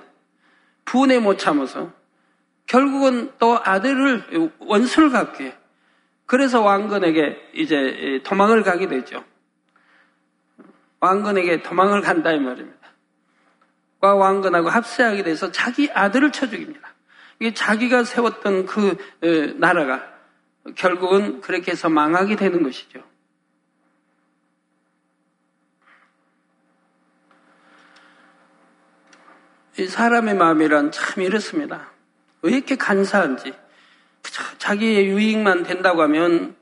분에 0.85 1.19
못 1.19 1.37
참아서 1.37 1.91
결국은 2.67 3.31
또 3.37 3.59
아들을 3.61 4.51
원수를 4.59 5.09
갖게 5.09 5.55
그래서 6.25 6.61
왕건에게 6.61 7.51
이제 7.53 8.21
도망을 8.23 8.63
가게 8.63 8.87
되죠. 8.87 9.23
왕건에게 10.99 11.61
도망을 11.61 12.01
간다 12.01 12.31
이 12.31 12.39
말입니다. 12.39 12.85
왕건하고 14.01 14.69
합세하게 14.69 15.23
돼서 15.23 15.51
자기 15.51 15.89
아들을 15.91 16.31
쳐 16.31 16.47
죽입니다. 16.47 16.93
이게 17.39 17.53
자기가 17.53 18.03
세웠던 18.03 18.65
그 18.65 18.97
나라가 19.57 20.03
결국은 20.75 21.41
그렇게 21.41 21.71
해서 21.71 21.89
망하게 21.89 22.35
되는 22.35 22.63
것이죠. 22.63 23.03
이 29.77 29.87
사람의 29.87 30.35
마음이란 30.35 30.91
참 30.91 31.23
이렇습니다. 31.23 31.91
왜 32.41 32.53
이렇게 32.53 32.75
간사한지. 32.75 33.53
자기의 34.57 35.07
유익만 35.07 35.63
된다고 35.63 36.01
하면 36.03 36.55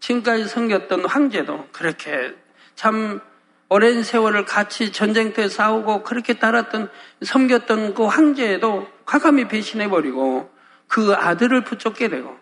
지금까지 0.00 0.48
섬겼던 0.48 1.04
황제도 1.04 1.66
그렇게 1.72 2.34
참 2.74 3.20
오랜 3.68 4.02
세월을 4.02 4.44
같이 4.44 4.92
전쟁터에 4.92 5.48
싸우고 5.48 6.02
그렇게 6.02 6.34
따랐던 6.34 6.90
섬겼던 7.22 7.94
그 7.94 8.04
황제도 8.04 8.88
과감히 9.04 9.48
배신해 9.48 9.88
버리고 9.88 10.50
그 10.88 11.14
아들을 11.14 11.64
붙잡게 11.64 12.08
되고 12.08 12.36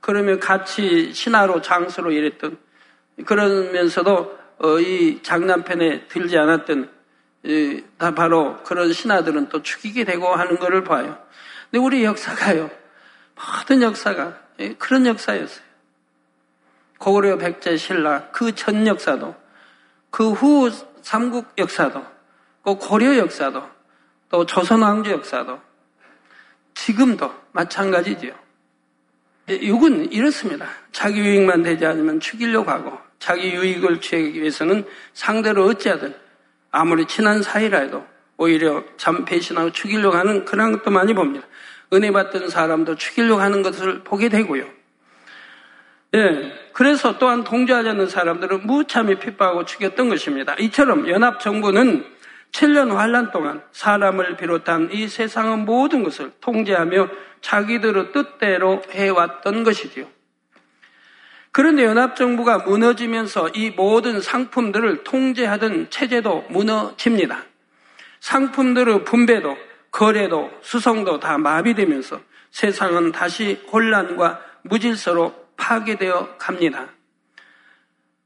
그러면 0.00 0.40
같이 0.40 1.12
신하로 1.12 1.62
장수로 1.62 2.12
일했던 2.12 2.58
그러면서도 3.24 4.12
어, 4.14 4.45
이 4.80 5.20
장남편에 5.22 6.08
들지 6.08 6.36
않았던 6.38 6.90
다 7.98 8.14
바로 8.14 8.62
그런 8.64 8.92
신하들은 8.92 9.48
또 9.50 9.62
죽이게 9.62 10.04
되고 10.04 10.26
하는 10.34 10.58
것을 10.58 10.82
봐요. 10.84 11.18
근데 11.70 11.84
우리 11.84 12.04
역사가요. 12.04 12.70
모든 13.34 13.82
역사가 13.82 14.38
그런 14.78 15.06
역사였어요. 15.06 15.64
고구려 16.98 17.36
백제 17.36 17.76
신라 17.76 18.30
그 18.30 18.52
전 18.52 18.86
역사도 18.86 19.34
그 20.10 20.32
후 20.32 20.70
삼국 21.02 21.52
역사도 21.58 22.02
그 22.62 22.74
고려 22.76 23.16
역사도 23.18 23.62
또 24.30 24.46
조선 24.46 24.82
왕조 24.82 25.10
역사도 25.12 25.60
지금도 26.74 27.32
마찬가지지요. 27.52 28.32
육은 29.48 30.12
이렇습니다. 30.12 30.66
자기 30.92 31.20
유익만 31.20 31.62
되지 31.62 31.86
않으면 31.86 32.20
죽이려고 32.20 32.70
하고 32.70 32.98
자기 33.18 33.52
유익을 33.54 34.00
취하기 34.00 34.34
위해서는 34.34 34.84
상대로 35.14 35.64
어찌하든 35.66 36.14
아무리 36.70 37.06
친한 37.06 37.42
사이라 37.42 37.78
해도 37.80 38.04
오히려 38.36 38.84
참 38.96 39.24
배신하고 39.24 39.72
죽이려고 39.72 40.16
하는 40.16 40.44
그런 40.44 40.72
것도 40.72 40.90
많이 40.90 41.14
봅니다. 41.14 41.46
은혜 41.92 42.10
받던 42.10 42.50
사람도 42.50 42.96
죽이려고 42.96 43.40
하는 43.40 43.62
것을 43.62 44.02
보게 44.02 44.28
되고요. 44.28 44.66
예, 46.14 46.52
그래서 46.72 47.18
또한 47.18 47.44
동조하지 47.44 47.88
않는 47.90 48.08
사람들은 48.08 48.66
무참히 48.66 49.18
핍박하고 49.18 49.64
죽였던 49.64 50.08
것입니다. 50.08 50.54
이처럼 50.58 51.08
연합정부는 51.08 52.04
7년 52.52 52.94
환란 52.94 53.30
동안 53.30 53.62
사람을 53.72 54.36
비롯한 54.36 54.90
이 54.92 55.08
세상의 55.08 55.58
모든 55.58 56.02
것을 56.02 56.32
통제하며 56.40 57.08
자기들의 57.40 58.12
뜻대로 58.12 58.82
해왔던 58.90 59.62
것이지요. 59.62 60.06
그런데 61.52 61.84
연합정부가 61.84 62.58
무너지면서 62.58 63.48
이 63.54 63.70
모든 63.70 64.20
상품들을 64.20 65.04
통제하던 65.04 65.88
체제도 65.90 66.44
무너집니다. 66.50 67.44
상품들의 68.20 69.04
분배도, 69.04 69.56
거래도, 69.90 70.50
수송도 70.60 71.20
다 71.20 71.38
마비되면서 71.38 72.20
세상은 72.50 73.12
다시 73.12 73.62
혼란과 73.72 74.40
무질서로 74.62 75.34
파괴되어 75.56 76.36
갑니다. 76.36 76.88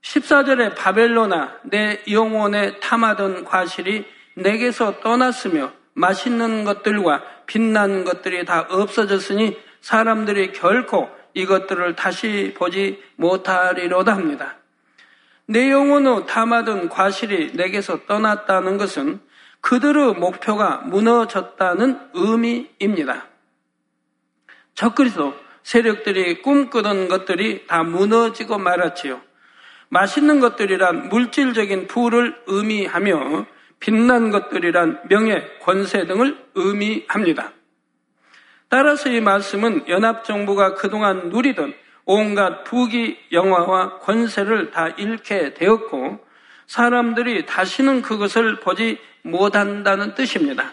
14절에 0.03 0.75
바벨로나 0.75 1.59
내 1.65 2.03
영혼에 2.11 2.79
탐하던 2.81 3.45
과실이 3.45 4.05
내게서 4.35 5.01
떠났으며 5.01 5.73
맛있는 5.95 6.65
것들과 6.65 7.23
빛난 7.47 8.05
것들이 8.05 8.45
다 8.45 8.67
없어졌으니 8.71 9.59
사람들이 9.81 10.53
결코 10.53 11.11
이것들을 11.35 11.97
다시 11.97 12.55
보지 12.57 13.03
못하리로다 13.17 14.15
합니다. 14.15 14.57
내 15.47 15.71
영혼의 15.71 16.27
담아둔 16.27 16.89
과실이 16.89 17.53
내게서 17.55 18.07
떠났다는 18.07 18.79
것은 18.79 19.21
그들의 19.61 20.15
목표가 20.15 20.79
무너졌다는 20.79 21.99
의미입니다. 22.15 23.27
적그리스도 24.75 25.35
세력들이 25.63 26.41
꿈꾸던 26.43 27.09
것들이 27.09 27.67
다 27.67 27.83
무너지고 27.83 28.59
말았지요. 28.59 29.21
맛있는 29.91 30.41
것들이란 30.41 31.09
물질적인 31.09 31.87
부를 31.89 32.35
의미하며 32.47 33.47
빛난 33.81 34.31
것들이란 34.31 35.03
명예, 35.09 35.45
권세 35.63 36.07
등을 36.07 36.37
의미합니다. 36.55 37.53
따라서 38.69 39.09
이 39.11 39.21
말씀은 39.21 39.89
연합정부가 39.89 40.75
그동안 40.75 41.29
누리던 41.31 41.75
온갖 42.05 42.65
부귀, 42.65 43.19
영화와 43.33 43.99
권세를 43.99 44.71
다 44.71 44.89
잃게 44.97 45.55
되었고 45.55 46.25
사람들이 46.67 47.47
다시는 47.47 48.03
그것을 48.03 48.61
보지 48.61 48.99
못한다는 49.23 50.15
뜻입니다. 50.15 50.73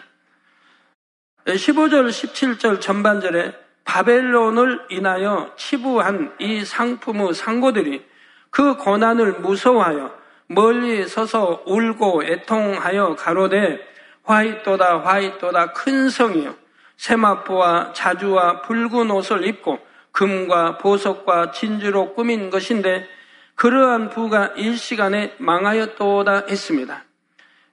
15절, 1.44 2.08
17절 2.08 2.80
전반절에 2.80 3.52
바벨론을 3.84 4.86
인하여 4.90 5.52
치부한 5.56 6.36
이 6.38 6.64
상품의 6.64 7.34
상고들이 7.34 8.04
그 8.50 8.76
고난을 8.76 9.40
무서워하여 9.40 10.16
멀리 10.46 11.06
서서 11.06 11.62
울고 11.66 12.24
애통하여 12.24 13.16
가로되 13.16 13.80
화이또다 14.24 15.00
화이또다 15.00 15.72
큰 15.72 16.08
성이요 16.08 16.54
세마포와 16.96 17.92
자주와 17.92 18.62
붉은 18.62 19.10
옷을 19.10 19.46
입고 19.46 19.78
금과 20.12 20.78
보석과 20.78 21.52
진주로 21.52 22.14
꾸민 22.14 22.50
것인데 22.50 23.06
그러한 23.54 24.10
부가 24.10 24.52
일시간에 24.56 25.34
망하였도다 25.38 26.46
했습니다. 26.48 27.04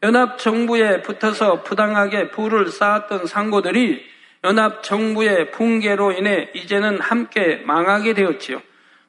연합정부에 0.04 1.02
붙어서 1.02 1.64
부당하게 1.64 2.30
부를 2.30 2.68
쌓았던 2.70 3.26
상고들이 3.26 4.04
연합정부의 4.44 5.52
붕괴로 5.52 6.12
인해 6.12 6.50
이제는 6.54 7.00
함께 7.02 7.64
망하게 7.66 8.14
되었지요. 8.14 8.62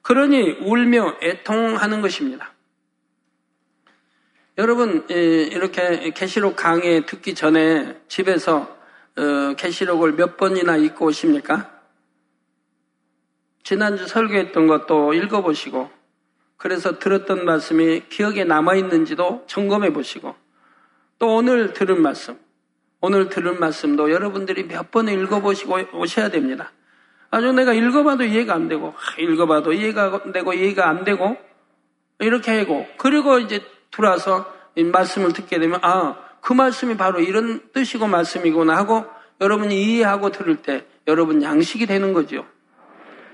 그러니 0.07 0.59
울며 0.61 1.17
애통하는 1.21 2.01
것입니다. 2.01 2.53
여러분 4.57 5.05
이렇게 5.09 6.11
계시록 6.11 6.55
강의 6.55 7.05
듣기 7.07 7.35
전에 7.35 8.01
집에서 8.07 8.79
계시록을 9.57 10.13
어, 10.13 10.15
몇 10.15 10.37
번이나 10.37 10.77
읽고 10.77 11.07
오십니까? 11.07 11.73
지난주 13.65 14.07
설교했던 14.07 14.69
것도 14.69 15.13
읽어보시고 15.13 15.91
그래서 16.57 17.01
들었던 17.01 17.45
말씀이 17.45 18.05
기억에 18.09 18.45
남아있는지도 18.45 19.47
점검해 19.49 19.93
보시고 19.93 20.37
또 21.19 21.35
오늘 21.35 21.73
들은 21.73 22.01
말씀 22.01 22.39
오늘 23.01 23.29
들은 23.29 23.59
말씀도 23.59 24.13
여러분들이 24.13 24.69
몇 24.69 24.93
번을 24.93 25.21
읽어보시고 25.25 25.79
오셔야 25.95 26.31
됩니다. 26.31 26.71
아주 27.37 27.53
내가 27.53 27.73
읽어봐도 27.73 28.25
이해가 28.25 28.55
안 28.55 28.69
되고 28.69 28.95
읽어봐도 29.19 29.73
이해가 29.73 30.21
안 30.25 30.33
되고 30.33 30.53
이해가 30.53 30.89
안 30.89 31.05
되고 31.05 31.37
이렇게 32.19 32.59
하고 32.59 32.87
그리고 32.97 33.39
이제 33.39 33.65
들어와서 33.91 34.53
말씀을 34.77 35.33
듣게 35.33 35.59
되면 35.59 35.81
아 35.83 36.27
그 36.47 36.53
말씀이 36.53 36.97
바로 36.97 37.19
이런 37.19 37.61
뜻이고 37.73 38.07
말씀이구나 38.07 38.77
하고 38.77 39.05
여러분이 39.41 39.83
이해하고 39.83 40.31
들을 40.31 40.63
때 40.63 40.87
여러분 41.09 41.43
양식이 41.43 41.87
되는 41.87 42.13
거죠. 42.13 42.47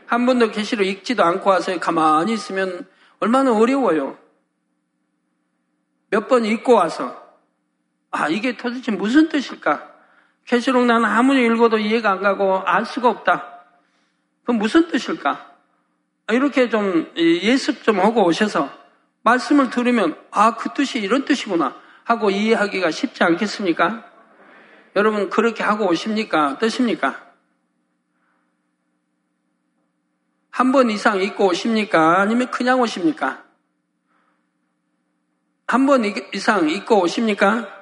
한 0.06 0.24
번도 0.24 0.50
계시로 0.50 0.82
읽지도 0.82 1.22
않고 1.22 1.50
와서 1.50 1.78
가만히 1.78 2.32
있으면 2.32 2.86
얼마나 3.20 3.52
어려워요. 3.52 4.16
몇 6.08 6.26
번 6.26 6.46
읽고 6.46 6.72
와서 6.72 7.22
아 8.10 8.28
이게 8.30 8.56
도대체 8.56 8.92
무슨 8.92 9.28
뜻일까? 9.28 9.90
계시록 10.46 10.86
나는 10.86 11.04
아무리 11.04 11.44
읽어도 11.44 11.76
이해가 11.76 12.12
안 12.12 12.22
가고 12.22 12.60
알 12.60 12.86
수가 12.86 13.10
없다. 13.10 13.51
그럼 14.44 14.58
무슨 14.58 14.88
뜻일까? 14.88 15.50
이렇게 16.30 16.68
좀 16.68 17.12
예습 17.16 17.82
좀 17.84 18.00
하고 18.00 18.24
오셔서 18.24 18.70
말씀을 19.22 19.70
들으면 19.70 20.16
아, 20.30 20.56
그 20.56 20.70
뜻이 20.74 20.98
이런 20.98 21.24
뜻이구나 21.24 21.76
하고 22.04 22.30
이해하기가 22.30 22.90
쉽지 22.90 23.22
않겠습니까? 23.24 24.04
여러분 24.96 25.30
그렇게 25.30 25.62
하고 25.62 25.86
오십니까? 25.88 26.58
뜻입니까? 26.58 27.30
한 30.50 30.70
번 30.72 30.90
이상 30.90 31.20
읽고 31.22 31.46
오십니까? 31.46 32.20
아니면 32.20 32.50
그냥 32.50 32.80
오십니까? 32.80 33.42
한 35.66 35.86
번 35.86 36.04
이상 36.34 36.68
읽고 36.68 37.00
오십니까? 37.00 37.81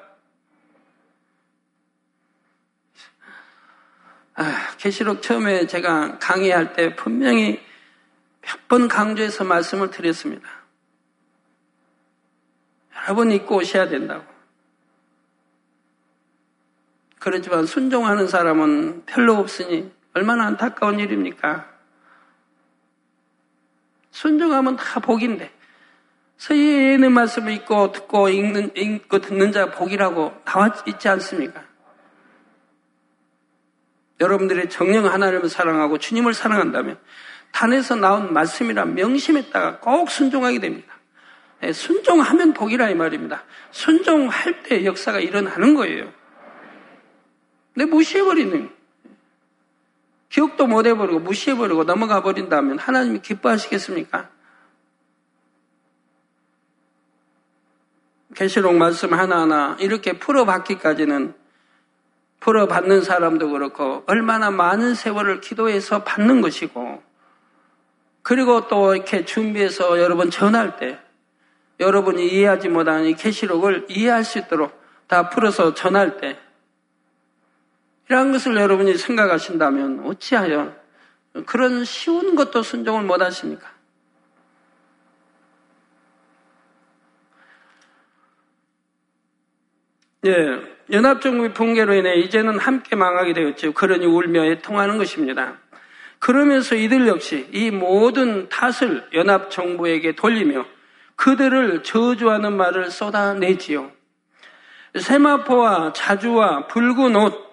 계시록 4.79 5.22
처음에 5.22 5.66
제가 5.66 6.18
강의할 6.18 6.72
때 6.72 6.94
분명히 6.96 7.61
몇 8.42 8.68
번 8.68 8.88
강조해서 8.88 9.44
말씀을 9.44 9.90
드렸습니다. 9.90 10.48
여러분 13.03 13.31
잊고 13.31 13.57
오셔야 13.57 13.88
된다고. 13.88 14.24
그렇지만 17.18 17.66
순종하는 17.66 18.29
사람은 18.29 19.05
별로 19.07 19.35
없으니 19.35 19.92
얼마나 20.14 20.46
안타까운 20.46 20.98
일입니까? 20.98 21.68
순종하면 24.11 24.76
다 24.76 25.00
복인데 25.00 25.53
서예의 26.38 26.98
말씀을 26.98 27.53
읽고 27.53 27.92
듣고 27.92 28.29
읽는, 28.29 28.74
읽고 28.74 29.18
듣는 29.18 29.53
자 29.53 29.70
복이라고 29.70 30.42
나와 30.44 30.72
있지 30.87 31.09
않습니까? 31.09 31.70
여러분들이 34.21 34.69
정령 34.69 35.07
하나님을 35.07 35.49
사랑하고 35.49 35.99
주님을 35.99 36.35
사랑한다면 36.35 36.99
단에서 37.53 37.97
나온 37.97 38.33
말씀이란 38.33 38.95
명심했다가 38.95 39.79
꼭 39.81 40.11
순종하게 40.11 40.61
됩니다. 40.61 40.95
예, 41.63 41.73
순종하면 41.73 42.53
복이라 42.53 42.91
이 42.91 42.95
말입니다. 42.95 43.45
순종할 43.71 44.63
때 44.63 44.85
역사가 44.85 45.21
일어나는 45.21 45.75
거예요. 45.75 46.13
내 47.75 47.85
무시해버리는 47.85 48.71
기억도 50.29 50.67
못 50.67 50.87
해버리고 50.87 51.19
무시해버리고 51.21 51.85
넘어가 51.85 52.23
버린다면 52.23 52.79
하나님이 52.79 53.21
기뻐하시겠습니까? 53.21 54.31
계시록 58.35 58.77
말씀 58.77 59.13
하나하나 59.13 59.77
이렇게 59.81 60.19
풀어받기까지는 60.19 61.35
풀어 62.40 62.66
받는 62.66 63.03
사람도 63.03 63.50
그렇고 63.50 64.03
얼마나 64.07 64.50
많은 64.50 64.94
세월을 64.94 65.40
기도해서 65.40 66.05
받는 66.05 66.40
것이고 66.40 67.03
그리고 68.22 68.66
또 68.68 68.94
이렇게 68.94 69.24
준비해서 69.24 70.00
여러분 70.00 70.31
전할 70.31 70.76
때 70.76 70.98
여러분이 71.79 72.29
이해하지 72.29 72.68
못하는 72.68 73.07
이 73.07 73.14
계시록을 73.14 73.87
이해할 73.88 74.24
수 74.24 74.38
있도록 74.38 74.79
다 75.07 75.29
풀어서 75.29 75.74
전할 75.74 76.18
때 76.18 76.38
이러한 78.09 78.33
것을 78.33 78.57
여러분이 78.57 78.96
생각하신다면 78.96 80.05
어찌하여 80.07 80.74
그런 81.46 81.85
쉬운 81.85 82.35
것도 82.35 82.62
순종을 82.62 83.05
못 83.05 83.22
하십니까? 83.22 83.68
예, 90.27 90.61
연합정부의 90.93 91.55
붕괴로 91.55 91.95
인해 91.95 92.17
이제는 92.17 92.59
함께 92.59 92.95
망하게 92.95 93.33
되었죠. 93.33 93.73
그러니 93.73 94.05
울며 94.05 94.45
애통하는 94.45 94.99
것입니다. 94.99 95.55
그러면서 96.19 96.75
이들 96.75 97.09
역시 97.09 97.49
이 97.53 97.71
모든 97.71 98.49
탓을 98.51 99.09
연합정부에게 99.15 100.17
돌리며 100.17 100.67
그들을 101.17 101.83
저주하는 101.83 102.55
말을 102.57 102.91
쏟아내지요. 102.91 103.91
세마포와 104.99 105.93
자주와 105.95 106.67
붉은 106.67 107.17
옷, 107.17 107.51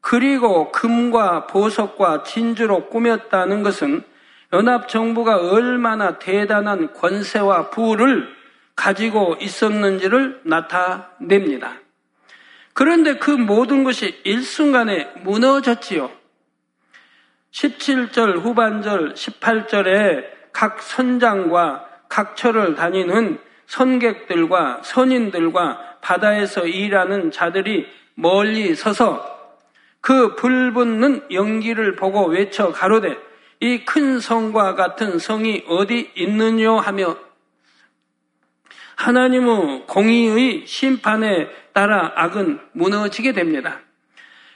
그리고 0.00 0.72
금과 0.72 1.46
보석과 1.46 2.24
진주로 2.24 2.86
꾸몄다는 2.88 3.62
것은 3.62 4.02
연합정부가 4.52 5.36
얼마나 5.36 6.18
대단한 6.18 6.92
권세와 6.94 7.70
부를 7.70 8.28
가지고 8.74 9.36
있었는지를 9.40 10.40
나타냅니다. 10.44 11.74
그런데 12.72 13.16
그 13.18 13.30
모든 13.30 13.84
것이 13.84 14.20
일순간에 14.24 15.12
무너졌지요. 15.22 16.10
17절 17.52 18.40
후반절 18.40 19.14
18절에 19.14 20.24
각 20.52 20.82
선장과 20.82 21.86
각처를 22.08 22.74
다니는 22.74 23.38
선객들과 23.66 24.82
선인들과 24.82 25.98
바다에서 26.00 26.66
일하는 26.66 27.30
자들이 27.30 27.86
멀리 28.14 28.74
서서 28.74 29.38
그 30.00 30.34
불붙는 30.34 31.26
연기를 31.32 31.96
보고 31.96 32.26
외쳐 32.26 32.72
가로되 32.72 33.16
이 33.60 33.84
큰 33.84 34.20
성과 34.20 34.74
같은 34.74 35.18
성이 35.18 35.64
어디 35.68 36.10
있느냐 36.14 36.72
하며 36.78 37.16
하나님의 39.00 39.84
공의의 39.86 40.66
심판에 40.66 41.48
따라 41.72 42.12
악은 42.16 42.60
무너지게 42.72 43.32
됩니다. 43.32 43.80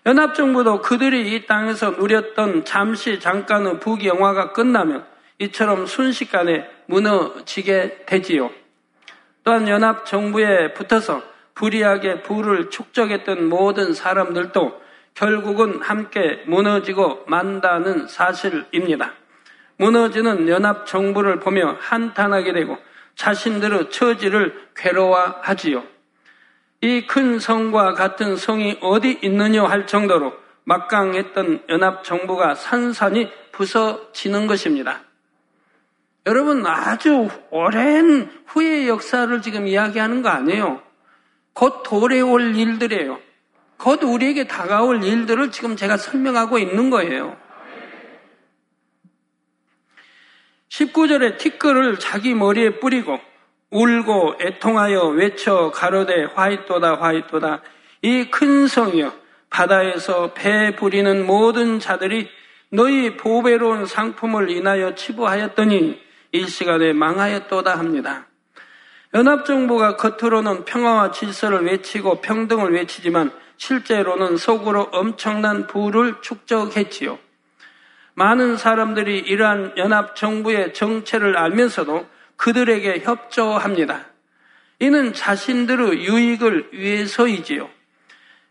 연합정부도 0.05 0.83
그들이 0.83 1.35
이 1.35 1.47
땅에서 1.47 1.93
누렸던 1.93 2.67
잠시 2.67 3.21
잠깐의 3.21 3.81
부귀영화가 3.81 4.53
끝나면 4.53 5.07
이처럼 5.39 5.87
순식간에 5.87 6.69
무너지게 6.87 8.05
되지요. 8.05 8.51
또한 9.45 9.67
연합정부에 9.67 10.75
붙어서 10.75 11.23
불의하게 11.55 12.23
부를 12.23 12.69
축적했던 12.69 13.49
모든 13.49 13.95
사람들도 13.95 14.83
결국은 15.15 15.81
함께 15.81 16.43
무너지고 16.47 17.25
만다는 17.27 18.09
사실입니다. 18.09 19.13
무너지는 19.79 20.49
연합정부를 20.49 21.41
보며 21.41 21.79
한탄하게 21.81 22.53
되고 22.53 22.77
자신들의 23.17 23.91
처지를 23.91 24.69
괴로워하지요. 24.77 25.85
이 26.81 27.07
큰 27.07 27.39
성과 27.39 27.95
같은 27.95 28.37
성이 28.37 28.77
어디 28.83 29.19
있느냐 29.23 29.65
할 29.65 29.87
정도로 29.87 30.35
막강했던 30.65 31.65
연합정부가 31.69 32.55
산산이 32.55 33.31
부서지는 33.53 34.47
것입니다. 34.47 35.01
여러분 36.27 36.67
아주 36.67 37.29
오랜 37.51 38.31
후의 38.47 38.89
역사를 38.89 39.41
지금 39.43 39.67
이야기하는 39.67 40.23
거 40.23 40.29
아니에요. 40.31 40.83
곧 41.55 41.83
도래올 41.85 42.57
일들이에요. 42.57 43.19
곧 43.79 44.03
우리에게 44.03 44.47
다가올 44.47 45.05
일들을 45.05 45.51
지금 45.53 45.77
제가 45.77 45.97
설명하고 45.97 46.59
있는 46.59 46.91
거예요. 46.91 47.37
19절에 50.75 51.39
티끌을 51.39 51.99
자기 51.99 52.35
머리에 52.35 52.81
뿌리고 52.81 53.21
울고 53.71 54.37
애통하여 54.41 55.09
외쳐 55.09 55.71
가로되 55.71 56.25
화이토다 56.35 56.97
화이토다 57.01 57.63
이 58.03 58.27
큰 58.31 58.67
성이여 58.67 59.13
바다에서 59.51 60.35
배 60.35 60.75
부리는 60.75 61.25
모든 61.27 61.79
자들이 61.79 62.29
너희 62.71 63.17
보배로운 63.17 63.87
상품을 63.87 64.51
인하여 64.51 64.95
치부하였더니 64.97 66.03
일시간에 66.33 66.93
망하였도다 66.93 67.79
합니다. 67.79 68.27
연합정부가 69.15 69.97
겉으로는 69.97 70.65
평화와 70.65 71.13
질서를 71.13 71.65
외치고 71.67 72.21
평등을 72.21 72.73
외치지만 72.73 73.31
실제로는 73.59 74.37
속으로 74.37 74.89
엄청난 74.91 75.69
부를 75.69 76.17
축적했지요. 76.21 77.24
많은 78.15 78.57
사람들이 78.57 79.19
이러한 79.19 79.75
연합정부의 79.77 80.73
정체를 80.75 81.37
알면서도 81.37 82.07
그들에게 82.37 83.01
협조합니다. 83.01 84.07
이는 84.81 85.13
자신들의 85.13 86.05
유익을 86.05 86.71
위해서이지요. 86.73 87.69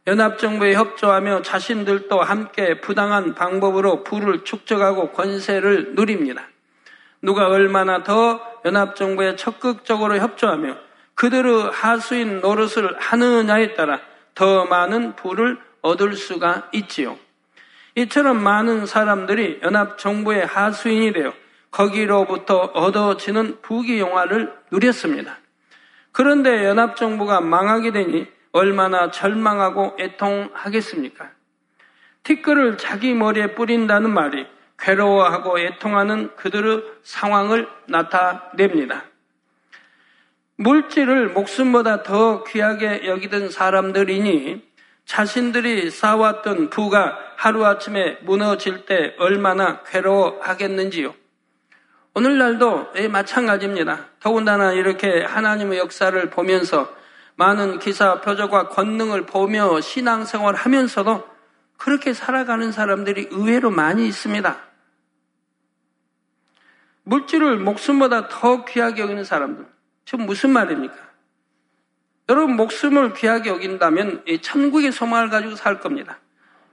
연합정부에 0.06 0.74
협조하며 0.74 1.44
자신들도 1.44 2.22
함께 2.22 2.82
부당한 2.82 3.36
방법으로 3.36 4.04
부를 4.04 4.44
축적하고 4.44 5.12
권세를 5.12 5.96
누립니다. 5.96 6.44
누가 7.22 7.48
얼마나 7.48 8.04
더 8.04 8.42
연합정부에 8.66 9.38
적극적으로 9.38 10.18
협조하며 10.18 10.76
그들의 11.16 11.70
하수인 11.72 12.42
노릇을 12.42 12.98
하느냐에 13.00 13.76
따라 13.76 14.02
더 14.36 14.66
많은 14.66 15.16
부를 15.16 15.58
얻을 15.82 16.16
수가 16.16 16.70
있지요. 16.74 17.18
이처럼 17.96 18.42
많은 18.42 18.86
사람들이 18.86 19.60
연합정부의 19.64 20.46
하수인이 20.46 21.14
되어 21.14 21.34
거기로부터 21.72 22.58
얻어지는 22.58 23.62
부귀영화를 23.62 24.54
누렸습니다. 24.72 25.38
그런데 26.12 26.66
연합정부가 26.66 27.42
망하게 27.42 27.92
되니 27.92 28.28
얼마나 28.52 29.10
절망하고 29.10 29.98
애통하겠습니까? 30.00 31.32
티끌을 32.22 32.78
자기 32.78 33.14
머리에 33.14 33.56
뿌린다는 33.56 34.12
말이 34.12 34.46
괴로워하고 34.80 35.60
애통하는 35.60 36.36
그들의 36.36 36.84
상황을 37.04 37.68
나타냅니다. 37.88 39.04
물질을 40.58 41.30
목숨보다 41.30 42.04
더 42.04 42.44
귀하게 42.44 43.08
여기던 43.08 43.50
사람들이니 43.50 44.73
자신들이 45.06 45.90
쌓아왔던 45.90 46.70
부가 46.70 47.18
하루아침에 47.36 48.20
무너질 48.22 48.86
때 48.86 49.16
얼마나 49.20 49.84
괴로워하겠는지요. 49.84 51.14
오늘날도 52.16 52.94
마찬가지입니다. 53.12 54.08
더군다나 54.20 54.74
이렇게 54.74 55.24
하나님의 55.24 55.80
역사를 55.80 56.30
보면서 56.30 56.94
많은 57.36 57.80
기사, 57.80 58.22
표적과 58.22 58.70
권능을 58.70 59.26
보며 59.26 59.82
신앙생활 59.82 60.54
하면서도 60.56 61.28
그렇게 61.78 62.14
살아가는 62.14 62.72
사람들이 62.72 63.30
의외로 63.32 63.72
많이 63.72 64.08
있습니다. 64.08 64.58
물질을 67.04 67.58
목숨보다 67.58 68.30
더 68.30 68.64
귀하게 68.64 69.02
여기는 69.02 69.24
사람들. 69.24 69.66
지금 70.06 70.26
무슨 70.26 70.52
말입니까? 70.52 70.96
여러분 72.34 72.56
목숨을 72.56 73.14
귀하게 73.14 73.52
여긴다면 73.52 74.26
천국의 74.42 74.92
소망을 74.92 75.30
가지고 75.30 75.56
살 75.56 75.80
겁니다. 75.80 76.20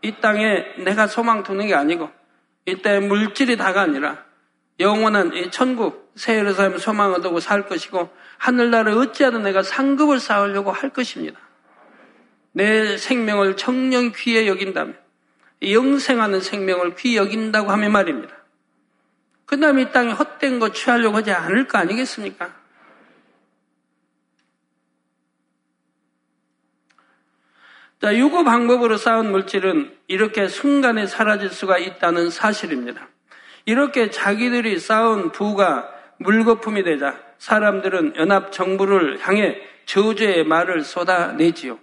이 0.01 0.15
땅에 0.23 0.65
내가 0.79 1.07
소망 1.07 1.43
두는 1.43 1.67
게 1.67 1.75
아니고 1.75 2.11
이때 2.65 2.99
물질이 2.99 3.59
다가 3.59 3.83
아니라 3.83 4.25
영원한 4.79 5.35
이 5.35 5.51
천국 5.51 6.13
새 6.17 6.39
예루살렘 6.39 6.79
소망 6.79 7.13
얻고 7.13 7.41
살 7.41 7.67
것이고 7.67 8.09
하늘나라를 8.39 8.93
어찌하든 8.95 9.43
내가 9.43 9.63
상급을 9.63 10.19
쌓으려고 10.19 10.73
할 10.73 10.89
것입니다. 10.89 11.39
내 12.53 12.97
생명을 12.97 13.59
청령 13.59 14.13
귀에 14.17 14.49
여긴다면 14.49 14.97
영생하는 15.63 16.41
생명을 16.41 16.95
귀 16.95 17.19
여긴다고 17.19 17.71
하면 17.71 17.93
말입니다. 17.93 18.35
그 19.45 19.61
다음에 19.61 19.83
이 19.83 19.93
땅에 19.93 20.13
헛된 20.13 20.59
거 20.59 20.73
취하려고 20.73 21.19
하지 21.19 21.33
않을 21.33 21.69
거 21.69 21.77
아니겠습니까? 21.77 22.60
자, 28.01 28.17
유고 28.17 28.45
방법으로 28.45 28.97
쌓은 28.97 29.31
물질은 29.31 29.95
이렇게 30.07 30.49
순간에 30.49 31.07
사라질 31.07 31.51
수가 31.51 31.77
있다는 31.77 32.31
사실입니다. 32.31 33.09
이렇게 33.67 34.09
자기들이 34.09 34.79
쌓은 34.79 35.33
부가 35.33 35.91
물거품이 36.17 36.83
되자 36.83 37.19
사람들은 37.37 38.17
연합 38.17 38.53
정부를 38.53 39.19
향해 39.21 39.61
저주의 39.85 40.45
말을 40.45 40.83
쏟아내지요. 40.83 41.79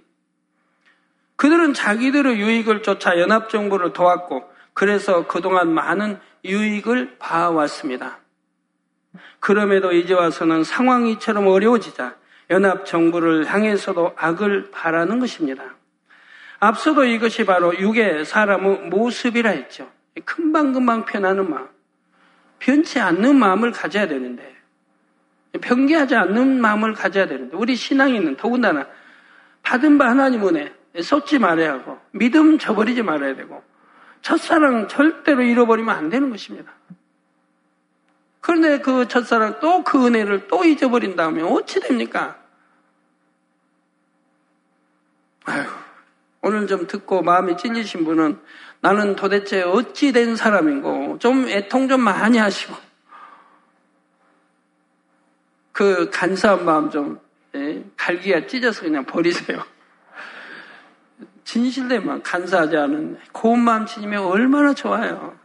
그들은 1.36 1.76
자기들의 1.76 2.40
유익을 2.40 2.82
쫓아 2.82 3.20
연합 3.20 3.50
정부를 3.50 3.94
도왔고 3.94 4.44
그래서 4.74 5.28
그동안 5.28 5.72
많은 5.72 6.20
유익을 6.44 7.18
봐왔습니다. 7.20 8.18
그럼에도 9.40 9.92
이제 9.92 10.16
와서는 10.16 10.64
상황이 10.64 11.12
이처럼 11.14 11.46
어려워지자 11.46 12.16
연합 12.50 12.88
정부를 12.88 13.46
향해서도 13.46 14.14
악을 14.18 14.72
바라는 14.72 15.20
것입니다. 15.20 15.77
앞서도 16.60 17.06
이것이 17.06 17.46
바로 17.46 17.78
육의 17.78 18.26
사람의 18.26 18.90
모습이라 18.90 19.52
했죠. 19.52 19.90
금방금방 20.26 21.06
변하는 21.06 21.50
마음. 21.50 21.68
변치 22.60 23.00
않는 23.00 23.36
마음을 23.36 23.72
가져야 23.72 24.08
되는데, 24.08 24.56
변개하지 25.62 26.16
않는 26.16 26.60
마음을 26.60 26.94
가져야 26.94 27.28
되는데, 27.28 27.56
우리 27.56 27.76
신앙인은 27.76 28.38
더군다나 28.38 28.88
받은 29.62 29.98
바 29.98 30.10
하나님 30.10 30.48
은혜, 30.48 30.74
쏟지 31.02 31.38
말아야 31.38 31.74
하고, 31.74 32.00
믿음 32.12 32.58
저버리지 32.58 33.04
말아야 33.04 33.36
되고, 33.36 33.64
첫사랑 34.22 34.88
절대로 34.88 35.44
잃어버리면 35.44 35.96
안 35.96 36.10
되는 36.10 36.32
것입니다. 36.32 36.74
그런데 38.42 38.80
그 38.80 39.08
첫사랑 39.08 39.60
또 39.60 39.84
그 39.84 40.08
은혜를 40.08 40.48
또 40.48 40.66
잊어버린다면 40.66 41.46
어찌 41.46 41.80
됩니까? 41.80 42.38
아휴, 45.46 45.87
오늘 46.48 46.66
좀 46.66 46.88
듣고 46.88 47.24
마음이 47.24 47.58
찔리신 47.58 48.06
분은 48.06 48.40
나는 48.80 49.18
도대체 49.18 49.64
어찌 49.64 50.14
된 50.14 50.38
사람인고 50.38 51.20
좀 51.20 51.46
애통 51.50 51.90
좀 51.90 52.00
많이 52.00 52.38
하시고 52.38 52.74
그 55.74 56.10
간사한 56.10 56.64
마음 56.64 56.90
좀 56.90 57.20
예, 57.54 57.84
갈기가 57.98 58.48
찢어서 58.48 58.84
그냥 58.84 59.06
버리세요. 59.06 59.62
진실되만 61.44 62.24
간사하지 62.24 62.78
않은 62.78 63.20
고운 63.34 63.60
마음 63.60 63.86
지니면 63.86 64.24
얼마나 64.24 64.74
좋아요. 64.74 65.38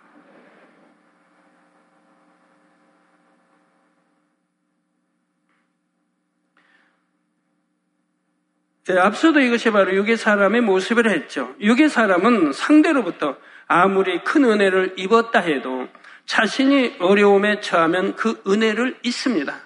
앞서도 8.91 9.41
이것이 9.41 9.71
바로 9.71 9.95
육의 9.95 10.17
사람의 10.17 10.63
모습을 10.63 11.09
했죠. 11.09 11.55
육의 11.61 11.89
사람은 11.89 12.53
상대로부터 12.53 13.37
아무리 13.69 14.23
큰 14.25 14.45
은혜를 14.45 14.95
입었다 14.97 15.39
해도 15.41 15.89
자신이 16.27 16.97
어려움에 16.99 17.61
처하면 17.61 18.17
그 18.17 18.43
은혜를 18.47 18.99
잊습니다. 19.03 19.61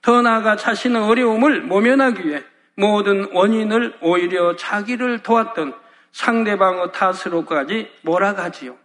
더 0.00 0.22
나아가 0.22 0.56
자신의 0.56 1.02
어려움을 1.02 1.62
모면하기 1.62 2.26
위해 2.26 2.42
모든 2.76 3.28
원인을 3.32 3.98
오히려 4.00 4.56
자기를 4.56 5.20
도왔던 5.22 5.74
상대방의 6.12 6.92
탓으로까지 6.92 7.90
몰아가지요. 8.02 8.76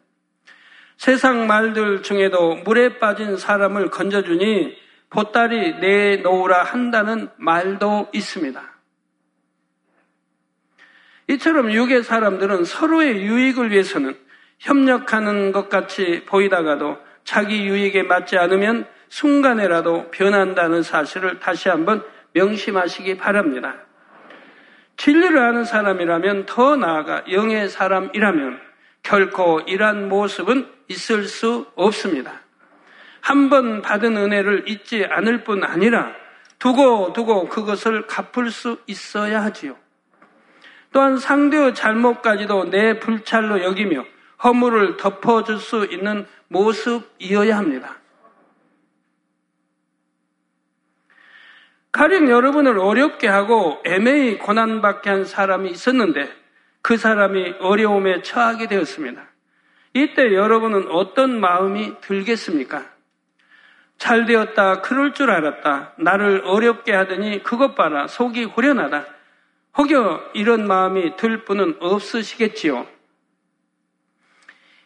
세상 0.98 1.48
말들 1.48 2.04
중에도 2.04 2.56
물에 2.56 3.00
빠진 3.00 3.38
사람을 3.38 3.90
건져주니 3.90 4.78
보따리 5.10 5.76
내놓으라 5.80 6.64
한다는 6.64 7.30
말도 7.38 8.10
있습니다. 8.14 8.79
이처럼 11.30 11.72
육의 11.72 12.04
사람들은 12.04 12.66
서로의 12.66 13.22
유익을 13.22 13.72
위해서는 13.72 14.18
협력하는 14.58 15.52
것 15.52 15.70
같이 15.70 16.24
보이다가도 16.26 16.98
자기 17.24 17.66
유익에 17.66 18.04
맞지 18.04 18.38
않으면 18.38 18.88
순간에라도 19.10 20.10
변한다는 20.12 20.82
사실을 20.82 21.40
다시 21.40 21.70
한번 21.70 22.04
명심하시기 22.34 23.18
바랍니다. 23.18 23.76
진리를 24.98 25.38
아는 25.38 25.64
사람이라면 25.66 26.46
더 26.48 26.76
나아가 26.76 27.24
영의 27.32 27.70
사람이라면 27.70 28.60
결코 29.04 29.62
이러한 29.62 30.10
모습은 30.10 30.68
있을 30.90 31.24
수 31.26 31.68
없습니다. 31.76 32.42
한 33.22 33.50
번 33.50 33.82
받은 33.82 34.18
은혜를 34.18 34.68
잊지 34.68 35.06
않을 35.06 35.44
뿐 35.44 35.64
아니라 35.64 36.12
두고 36.58 37.14
두고 37.14 37.50
그것을 37.50 38.08
갚을 38.08 38.50
수 38.50 38.80
있어야 38.88 39.44
하지요. 39.44 39.76
또한 40.92 41.18
상대의 41.18 41.76
잘못까지도 41.76 42.70
내 42.70 43.00
불찰로 43.00 43.64
여기며 43.64 44.06
허물을 44.44 44.98
덮어줄 44.98 45.60
수 45.60 45.86
있는 45.86 46.26
모습이어야 46.48 47.58
합니다. 47.58 47.98
가령 51.92 52.30
여러분을 52.30 52.80
어렵게 52.80 53.28
하고 53.28 53.82
애매히 53.84 54.38
고난받게 54.38 55.10
한 55.10 55.26
사람이 55.26 55.70
있었는데 55.70 56.32
그 56.82 56.98
사람이 56.98 57.56
어려움에 57.60 58.22
처하게 58.22 58.68
되었습니다. 58.68 59.28
이때 59.94 60.34
여러분은 60.34 60.90
어떤 60.92 61.40
마음이 61.40 62.00
들겠습니까? 62.02 62.86
잘 63.98 64.26
되었다, 64.26 64.82
그럴 64.82 65.14
줄 65.14 65.30
알았다, 65.30 65.94
나를 65.98 66.44
어렵게 66.46 66.94
하더니 66.94 67.44
그것 67.44 67.76
봐라, 67.76 68.08
속이 68.08 68.46
후련하다. 68.46 69.06
혹여 69.80 70.32
이런 70.34 70.68
마음이 70.68 71.16
들 71.16 71.46
분은 71.46 71.78
없으시겠지요. 71.80 72.86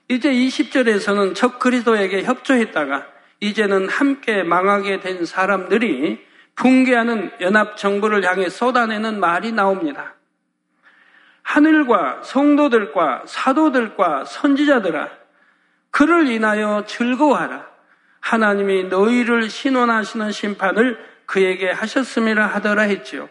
이제 0.08 0.32
20절에서는 0.32 1.34
적 1.34 1.58
그리스도에게 1.58 2.22
협조했다가 2.22 3.08
이제는 3.40 3.90
함께 3.90 4.44
망하게 4.44 5.00
된 5.00 5.26
사람들이 5.26 6.24
붕괴하는 6.56 7.32
연합 7.42 7.76
정부를 7.76 8.24
향해 8.24 8.50
쏟아내는 8.50 9.20
말이 9.20 9.52
나옵니다. 9.52 10.14
하늘과 11.42 12.22
성도들과 12.22 13.24
사도들과 13.26 14.26
선지자들아, 14.26 15.10
그를 15.90 16.28
인하여 16.28 16.86
즐거워하라. 16.86 17.68
하나님이 18.20 18.84
너희를 18.84 19.50
신원하시는 19.50 20.32
심판을 20.32 21.04
그에게 21.26 21.72
하셨음이라 21.72 22.46
하더라 22.46 22.84
했지요. 22.84 23.28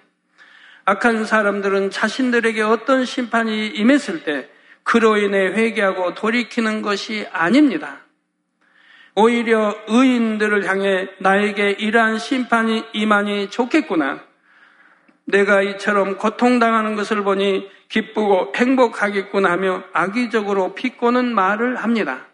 악한 0.84 1.24
사람들은 1.24 1.90
자신들에게 1.90 2.62
어떤 2.62 3.04
심판이 3.04 3.68
임했을 3.68 4.24
때 4.24 4.48
그로 4.82 5.16
인해 5.16 5.38
회개하고 5.38 6.14
돌이키는 6.14 6.82
것이 6.82 7.26
아닙니다. 7.32 8.00
오히려 9.14 9.76
의인들을 9.88 10.66
향해 10.66 11.08
나에게 11.18 11.72
이러한 11.72 12.18
심판이 12.18 12.84
임하니 12.92 13.50
좋겠구나. 13.50 14.20
내가 15.24 15.62
이처럼 15.62 16.16
고통당하는 16.18 16.96
것을 16.96 17.22
보니 17.22 17.70
기쁘고 17.88 18.52
행복하겠구나 18.56 19.52
하며 19.52 19.84
악의적으로 19.92 20.74
비꼬는 20.74 21.34
말을 21.34 21.76
합니다. 21.76 22.26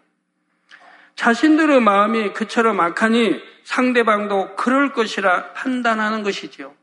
자신들의 1.15 1.81
마음이 1.81 2.33
그처럼 2.33 2.79
악하니 2.79 3.41
상대방도 3.65 4.55
그럴 4.55 4.93
것이라 4.93 5.51
판단하는 5.53 6.23
것이지요. 6.23 6.78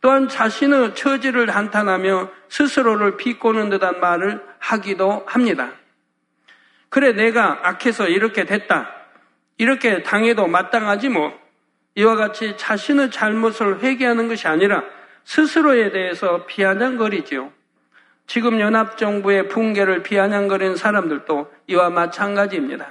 또한 0.00 0.28
자신의 0.28 0.94
처지를 0.94 1.54
한탄하며 1.54 2.30
스스로를 2.48 3.16
비꼬는 3.16 3.70
듯한 3.70 4.00
말을 4.00 4.42
하기도 4.58 5.24
합니다. 5.26 5.72
그래, 6.88 7.12
내가 7.12 7.60
악해서 7.62 8.08
이렇게 8.08 8.44
됐다. 8.44 8.90
이렇게 9.58 10.02
당해도 10.02 10.46
마땅하지 10.46 11.08
뭐. 11.08 11.32
이와 11.94 12.14
같이 12.14 12.56
자신의 12.56 13.10
잘못을 13.10 13.80
회개하는 13.80 14.28
것이 14.28 14.46
아니라 14.46 14.84
스스로에 15.24 15.90
대해서 15.90 16.44
비아냥거리지요. 16.46 17.50
지금 18.26 18.60
연합정부의 18.60 19.48
붕괴를 19.48 20.02
비아냥거리는 20.02 20.76
사람들도 20.76 21.52
이와 21.68 21.90
마찬가지입니다. 21.90 22.86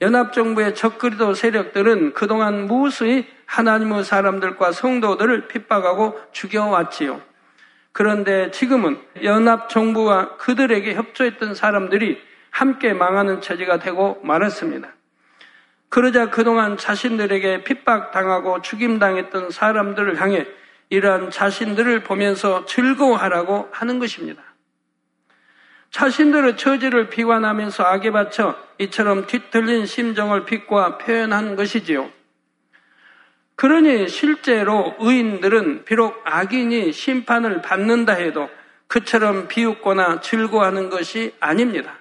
연합정부의 0.00 0.74
적그리도 0.74 1.34
세력들은 1.34 2.14
그동안 2.14 2.66
무수히 2.66 3.26
하나님의 3.46 4.04
사람들과 4.04 4.72
성도들을 4.72 5.48
핍박하고 5.48 6.20
죽여왔지요. 6.32 7.20
그런데 7.92 8.50
지금은 8.50 9.00
연합정부와 9.22 10.36
그들에게 10.36 10.94
협조했던 10.94 11.54
사람들이 11.54 12.20
함께 12.50 12.92
망하는 12.92 13.40
처지가 13.40 13.78
되고 13.78 14.20
말았습니다. 14.22 14.88
그러자 15.88 16.30
그동안 16.30 16.76
자신들에게 16.76 17.62
핍박당하고 17.62 18.62
죽임당했던 18.62 19.50
사람들을 19.50 20.20
향해 20.20 20.46
이러한 20.88 21.30
자신들을 21.30 22.02
보면서 22.02 22.64
즐거워하라고 22.66 23.68
하는 23.70 24.00
것입니다. 24.00 24.42
자신들의 25.90 26.56
처지를 26.56 27.08
비관하면서 27.08 27.84
악에 27.84 28.10
바쳐 28.10 28.56
이처럼 28.78 29.26
뒤틀린 29.26 29.86
심정을 29.86 30.44
비꼬아 30.44 30.98
표현한 30.98 31.54
것이지요. 31.54 32.10
그러니 33.56 34.08
실제로 34.08 34.94
의인들은 34.98 35.84
비록 35.84 36.20
악인이 36.24 36.92
심판을 36.92 37.62
받는다 37.62 38.14
해도 38.14 38.48
그처럼 38.86 39.48
비웃거나 39.48 40.20
즐거워하는 40.20 40.90
것이 40.90 41.34
아닙니다. 41.40 41.98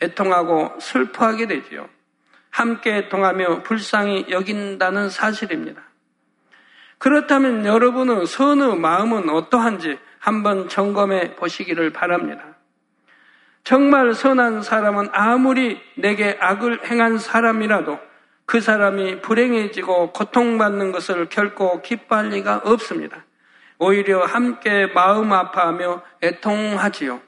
애통하고 0.00 0.78
슬퍼하게 0.80 1.46
되지요. 1.46 1.88
함께 2.50 2.96
애통하며 2.96 3.62
불쌍히 3.62 4.26
여긴다는 4.28 5.10
사실입니다. 5.10 5.82
그렇다면 6.98 7.66
여러분의 7.66 8.26
선의 8.26 8.76
마음은 8.76 9.28
어떠한지 9.30 9.98
한번 10.18 10.68
점검해 10.68 11.34
보시기를 11.36 11.90
바랍니다. 11.90 12.44
정말 13.64 14.14
선한 14.14 14.62
사람은 14.62 15.08
아무리 15.12 15.80
내게 15.96 16.36
악을 16.40 16.88
행한 16.88 17.18
사람이라도 17.18 17.98
그 18.52 18.60
사람이 18.60 19.22
불행해지고 19.22 20.12
고통받는 20.12 20.92
것을 20.92 21.30
결코 21.30 21.80
기뻐할 21.80 22.28
리가 22.28 22.60
없습니다. 22.66 23.24
오히려 23.78 24.26
함께 24.26 24.88
마음 24.88 25.32
아파하며 25.32 26.02
애통하지요. 26.22 27.22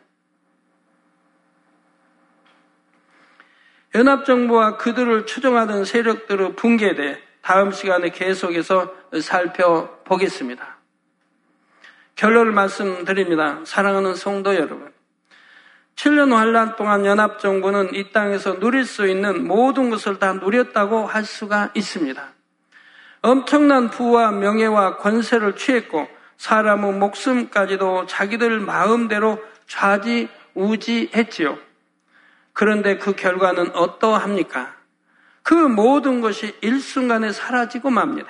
연합정부와 3.94 4.76
그들을 4.76 5.24
추종하던 5.24 5.87
세력들의 5.87 6.56
대해 6.94 7.18
다음 7.40 7.72
시간에 7.72 8.10
계속해서 8.10 8.92
살펴보겠습니다. 9.22 10.76
결론을 12.16 12.52
말씀드립니다. 12.52 13.60
사랑하는 13.64 14.14
성도 14.14 14.54
여러분. 14.56 14.93
7년 15.96 16.33
환란 16.33 16.76
동안 16.76 17.07
연합정부는 17.07 17.94
이 17.94 18.11
땅에서 18.12 18.59
누릴 18.59 18.85
수 18.85 19.07
있는 19.07 19.46
모든 19.46 19.90
것을 19.90 20.18
다 20.18 20.33
누렸다고 20.33 21.06
할 21.06 21.25
수가 21.25 21.71
있습니다. 21.75 22.23
엄청난 23.23 23.90
부와 23.90 24.33
명예와 24.33 24.98
권세를 24.98 25.56
취했고 25.56 26.08
사람의 26.37 26.94
목숨까지도 26.94 28.06
자기들 28.06 28.60
마음대로 28.60 29.42
좌지우지했지요. 29.66 31.58
그런데 32.52 32.98
그 32.98 33.14
결과는 33.14 33.75
어떠합니까? 33.75 34.75
그 35.42 35.54
모든 35.54 36.21
것이 36.21 36.54
일순간에 36.60 37.33
사라지고 37.33 37.90
맙니다. 37.90 38.29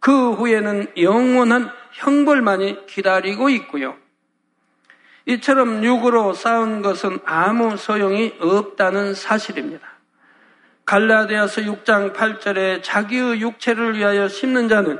그 0.00 0.32
후에는 0.32 0.92
영원한 0.96 1.70
형벌만이 1.92 2.86
기다리고 2.86 3.48
있고요. 3.50 3.96
이처럼 5.28 5.84
육으로 5.84 6.32
싸운 6.32 6.80
것은 6.80 7.18
아무 7.26 7.76
소용이 7.76 8.34
없다는 8.40 9.12
사실입니다. 9.12 9.86
갈라디아서 10.86 11.60
6장 11.60 12.14
8절에 12.14 12.82
자기의 12.82 13.42
육체를 13.42 13.98
위하여 13.98 14.26
심는 14.26 14.70
자는 14.70 14.98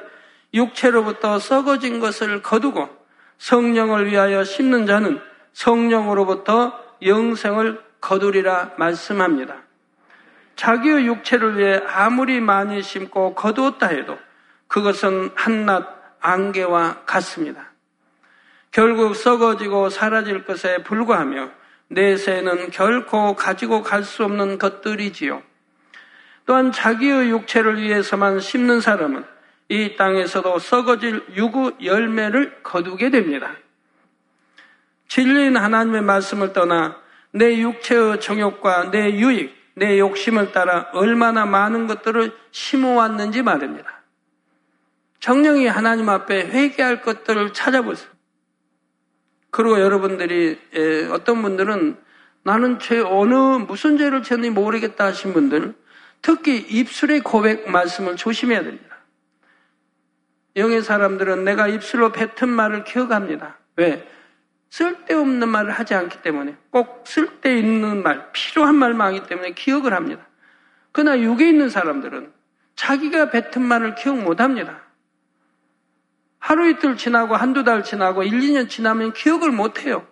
육체로부터 0.52 1.38
썩어진 1.38 1.98
것을 1.98 2.42
거두고 2.42 2.90
성령을 3.38 4.10
위하여 4.10 4.44
심는 4.44 4.84
자는 4.84 5.18
성령으로부터 5.54 6.78
영생을 7.02 7.80
거두리라 8.02 8.72
말씀합니다. 8.76 9.56
자기의 10.56 11.06
육체를 11.06 11.56
위해 11.56 11.80
아무리 11.86 12.38
많이 12.40 12.82
심고 12.82 13.34
거두었다 13.34 13.86
해도 13.86 14.18
그것은 14.66 15.30
한낱 15.34 15.86
안개와 16.20 17.04
같습니다. 17.06 17.67
결국 18.78 19.16
썩어지고 19.16 19.90
사라질 19.90 20.44
것에 20.44 20.84
불과하며 20.84 21.50
내세는 21.88 22.70
결코 22.70 23.34
가지고 23.34 23.82
갈 23.82 24.04
수 24.04 24.22
없는 24.22 24.58
것들이지요. 24.58 25.42
또한 26.46 26.70
자기의 26.70 27.30
육체를 27.30 27.82
위해서만 27.82 28.38
심는 28.38 28.80
사람은 28.80 29.24
이 29.68 29.96
땅에서도 29.96 30.60
썩어질 30.60 31.24
유구 31.34 31.72
열매를 31.82 32.62
거두게 32.62 33.10
됩니다. 33.10 33.50
진리인 35.08 35.56
하나님의 35.56 36.02
말씀을 36.02 36.52
떠나 36.52 36.98
내 37.32 37.58
육체의 37.58 38.20
정욕과 38.20 38.92
내 38.92 39.10
유익, 39.14 39.56
내 39.74 39.98
욕심을 39.98 40.52
따라 40.52 40.88
얼마나 40.92 41.46
많은 41.46 41.88
것들을 41.88 42.30
심어왔는지 42.52 43.42
말입니다. 43.42 44.02
정령이 45.18 45.66
하나님 45.66 46.08
앞에 46.08 46.46
회개할 46.46 47.02
것들을 47.02 47.52
찾아보세요. 47.52 48.17
그리고 49.50 49.80
여러분들이 49.80 50.58
어떤 51.12 51.42
분들은 51.42 51.96
나는 52.42 52.78
죄 52.78 53.00
어느 53.00 53.34
무슨 53.34 53.98
죄를 53.98 54.22
지었는지 54.22 54.50
모르겠다 54.50 55.06
하신 55.06 55.32
분들 55.32 55.74
특히 56.22 56.58
입술의 56.58 57.20
고백 57.20 57.70
말씀을 57.70 58.16
조심해야 58.16 58.62
됩니다. 58.62 58.96
영의 60.56 60.82
사람들은 60.82 61.44
내가 61.44 61.68
입술로 61.68 62.10
뱉은 62.10 62.48
말을 62.48 62.84
기억합니다. 62.84 63.58
왜? 63.76 64.08
쓸데없는 64.70 65.48
말을 65.48 65.70
하지 65.70 65.94
않기 65.94 66.20
때문에 66.22 66.56
꼭 66.70 67.04
쓸데있는 67.06 68.02
말, 68.02 68.32
필요한 68.32 68.74
말만 68.74 69.08
하기 69.08 69.26
때문에 69.26 69.52
기억을 69.52 69.94
합니다. 69.94 70.26
그러나 70.92 71.18
육에 71.20 71.48
있는 71.48 71.68
사람들은 71.68 72.32
자기가 72.74 73.30
뱉은 73.30 73.62
말을 73.62 73.94
기억 73.94 74.18
못 74.20 74.40
합니다. 74.40 74.82
하루 76.48 76.66
이틀 76.70 76.96
지나고 76.96 77.36
한두 77.36 77.62
달 77.62 77.84
지나고 77.84 78.22
1, 78.22 78.32
2년 78.32 78.70
지나면 78.70 79.12
기억을 79.12 79.50
못 79.50 79.84
해요. 79.84 80.06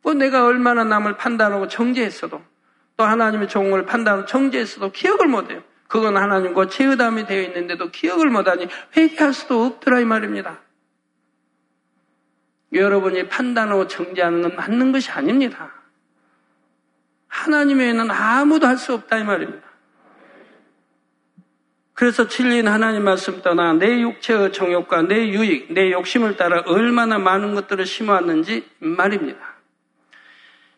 뭐 0.00 0.14
내가 0.14 0.46
얼마나 0.46 0.84
남을 0.84 1.18
판단하고 1.18 1.68
정죄했어도 1.68 2.40
또 2.96 3.04
하나님의 3.04 3.48
종을 3.48 3.84
판단하고 3.84 4.24
정죄했어도 4.24 4.90
기억을 4.90 5.28
못 5.28 5.50
해요. 5.50 5.62
그건 5.86 6.16
하나님과 6.16 6.68
제의담이 6.68 7.26
되어 7.26 7.42
있는데도 7.42 7.90
기억을 7.90 8.30
못하니 8.30 8.68
회개할 8.96 9.34
수도 9.34 9.66
없더라 9.66 10.00
이 10.00 10.06
말입니다. 10.06 10.58
여러분이 12.72 13.28
판단하고 13.28 13.86
정죄하는 13.86 14.40
건 14.40 14.56
맞는 14.56 14.92
것이 14.92 15.10
아닙니다. 15.10 15.74
하나님 17.28 17.80
외에는 17.80 18.10
아무도 18.10 18.66
할 18.66 18.78
수 18.78 18.94
없다 18.94 19.18
이 19.18 19.24
말입니다. 19.24 19.73
그래서 21.94 22.26
진리인 22.26 22.66
하나님 22.66 23.04
말씀 23.04 23.40
떠나 23.40 23.72
내 23.72 24.00
육체의 24.00 24.52
정욕과 24.52 25.02
내 25.02 25.28
유익, 25.28 25.72
내 25.72 25.92
욕심을 25.92 26.36
따라 26.36 26.62
얼마나 26.66 27.18
많은 27.18 27.54
것들을 27.54 27.86
심어왔는지 27.86 28.68
말입니다. 28.80 29.38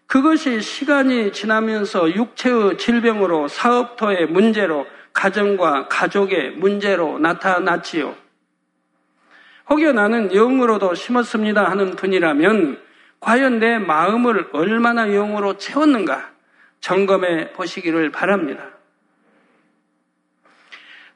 그것이 0.07 0.61
시간이 0.61 1.33
지나면서 1.33 2.15
육체의 2.15 2.77
질병으로 2.77 3.49
사업터의 3.49 4.27
문제로 4.27 4.87
가정과 5.15 5.89
가족의 5.89 6.53
문제로 6.53 7.19
나타났지요. 7.19 8.15
혹여 9.71 9.93
나는 9.93 10.33
영으로도 10.35 10.95
심었습니다 10.95 11.65
하는 11.65 11.97
분이라면 11.97 12.79
과연 13.21 13.59
내 13.59 13.79
마음을 13.79 14.51
얼마나 14.53 15.07
영으로 15.07 15.57
채웠는가 15.57 16.31
점검해 16.81 17.55
보시기를 17.55 18.13
바랍니다. 18.13 18.76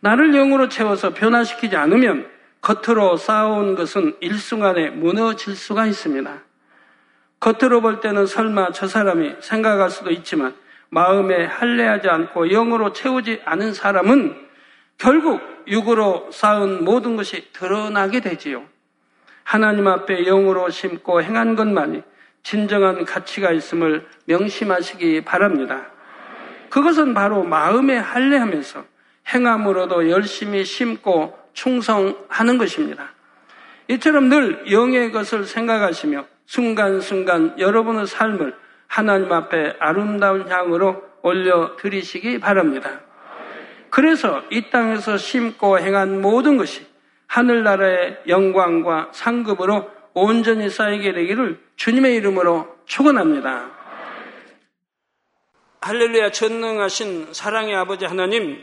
나를 0.01 0.33
영으로 0.33 0.69
채워서 0.69 1.13
변화시키지 1.13 1.77
않으면 1.77 2.29
겉으로 2.63 3.17
쌓아온 3.17 3.75
것은 3.75 4.17
일순간에 4.21 4.91
무너질 4.91 5.55
수가 5.55 5.87
있습니다. 5.87 6.43
겉으로 7.39 7.81
볼 7.81 8.01
때는 8.01 8.27
설마 8.27 8.73
저 8.73 8.87
사람이 8.87 9.37
생각할 9.41 9.91
수도 9.91 10.11
있지만 10.11 10.55
마음에 10.91 11.45
할례하지 11.45 12.09
않고 12.09 12.47
영으로 12.47 12.93
채우지 12.93 13.43
않은 13.45 13.73
사람은 13.73 14.37
결국 14.99 15.41
육으로 15.67 16.31
쌓은 16.33 16.85
모든 16.85 17.17
것이 17.17 17.51
드러나게 17.53 18.21
되지요. 18.21 18.65
하나님 19.45 19.87
앞에 19.87 20.25
영으로 20.25 20.69
심고 20.69 21.23
행한 21.23 21.57
것만이 21.57 22.03
진정한 22.43 23.05
가치가 23.05 23.53
있음을 23.53 24.07
명심하시기 24.27 25.23
바랍니다. 25.23 25.87
그것은 26.69 27.15
바로 27.15 27.43
마음에 27.43 27.97
할례하면서 27.97 28.85
행함으로도 29.29 30.11
열심히 30.11 30.65
심고 30.65 31.39
충성하는 31.53 32.59
것입니다. 32.59 33.13
이처럼 33.89 34.29
늘 34.29 34.71
영의 34.71 35.13
것을 35.13 35.45
생각하시며 35.45 36.25
순간순간 36.47 37.59
여러분의 37.59 38.07
삶을 38.07 38.55
하나님 38.87 39.33
앞에 39.33 39.77
아름다운 39.79 40.49
향으로 40.51 41.03
올려드리시기 41.23 42.41
바랍니다. 42.41 43.01
그래서 43.91 44.43
이 44.51 44.71
땅에서 44.71 45.17
심고 45.17 45.79
행한 45.79 46.21
모든 46.21 46.57
것이 46.57 46.87
하늘나라의 47.27 48.23
영광과 48.29 49.11
상급으로 49.13 49.91
온전히 50.15 50.69
쌓이게 50.69 51.13
되기를 51.13 51.61
주님의 51.77 52.17
이름으로 52.17 52.77
축원합니다. 52.87 53.71
할렐루야 55.83 56.31
전능하신 56.31 57.33
사랑의 57.33 57.75
아버지 57.75 58.05
하나님 58.05 58.63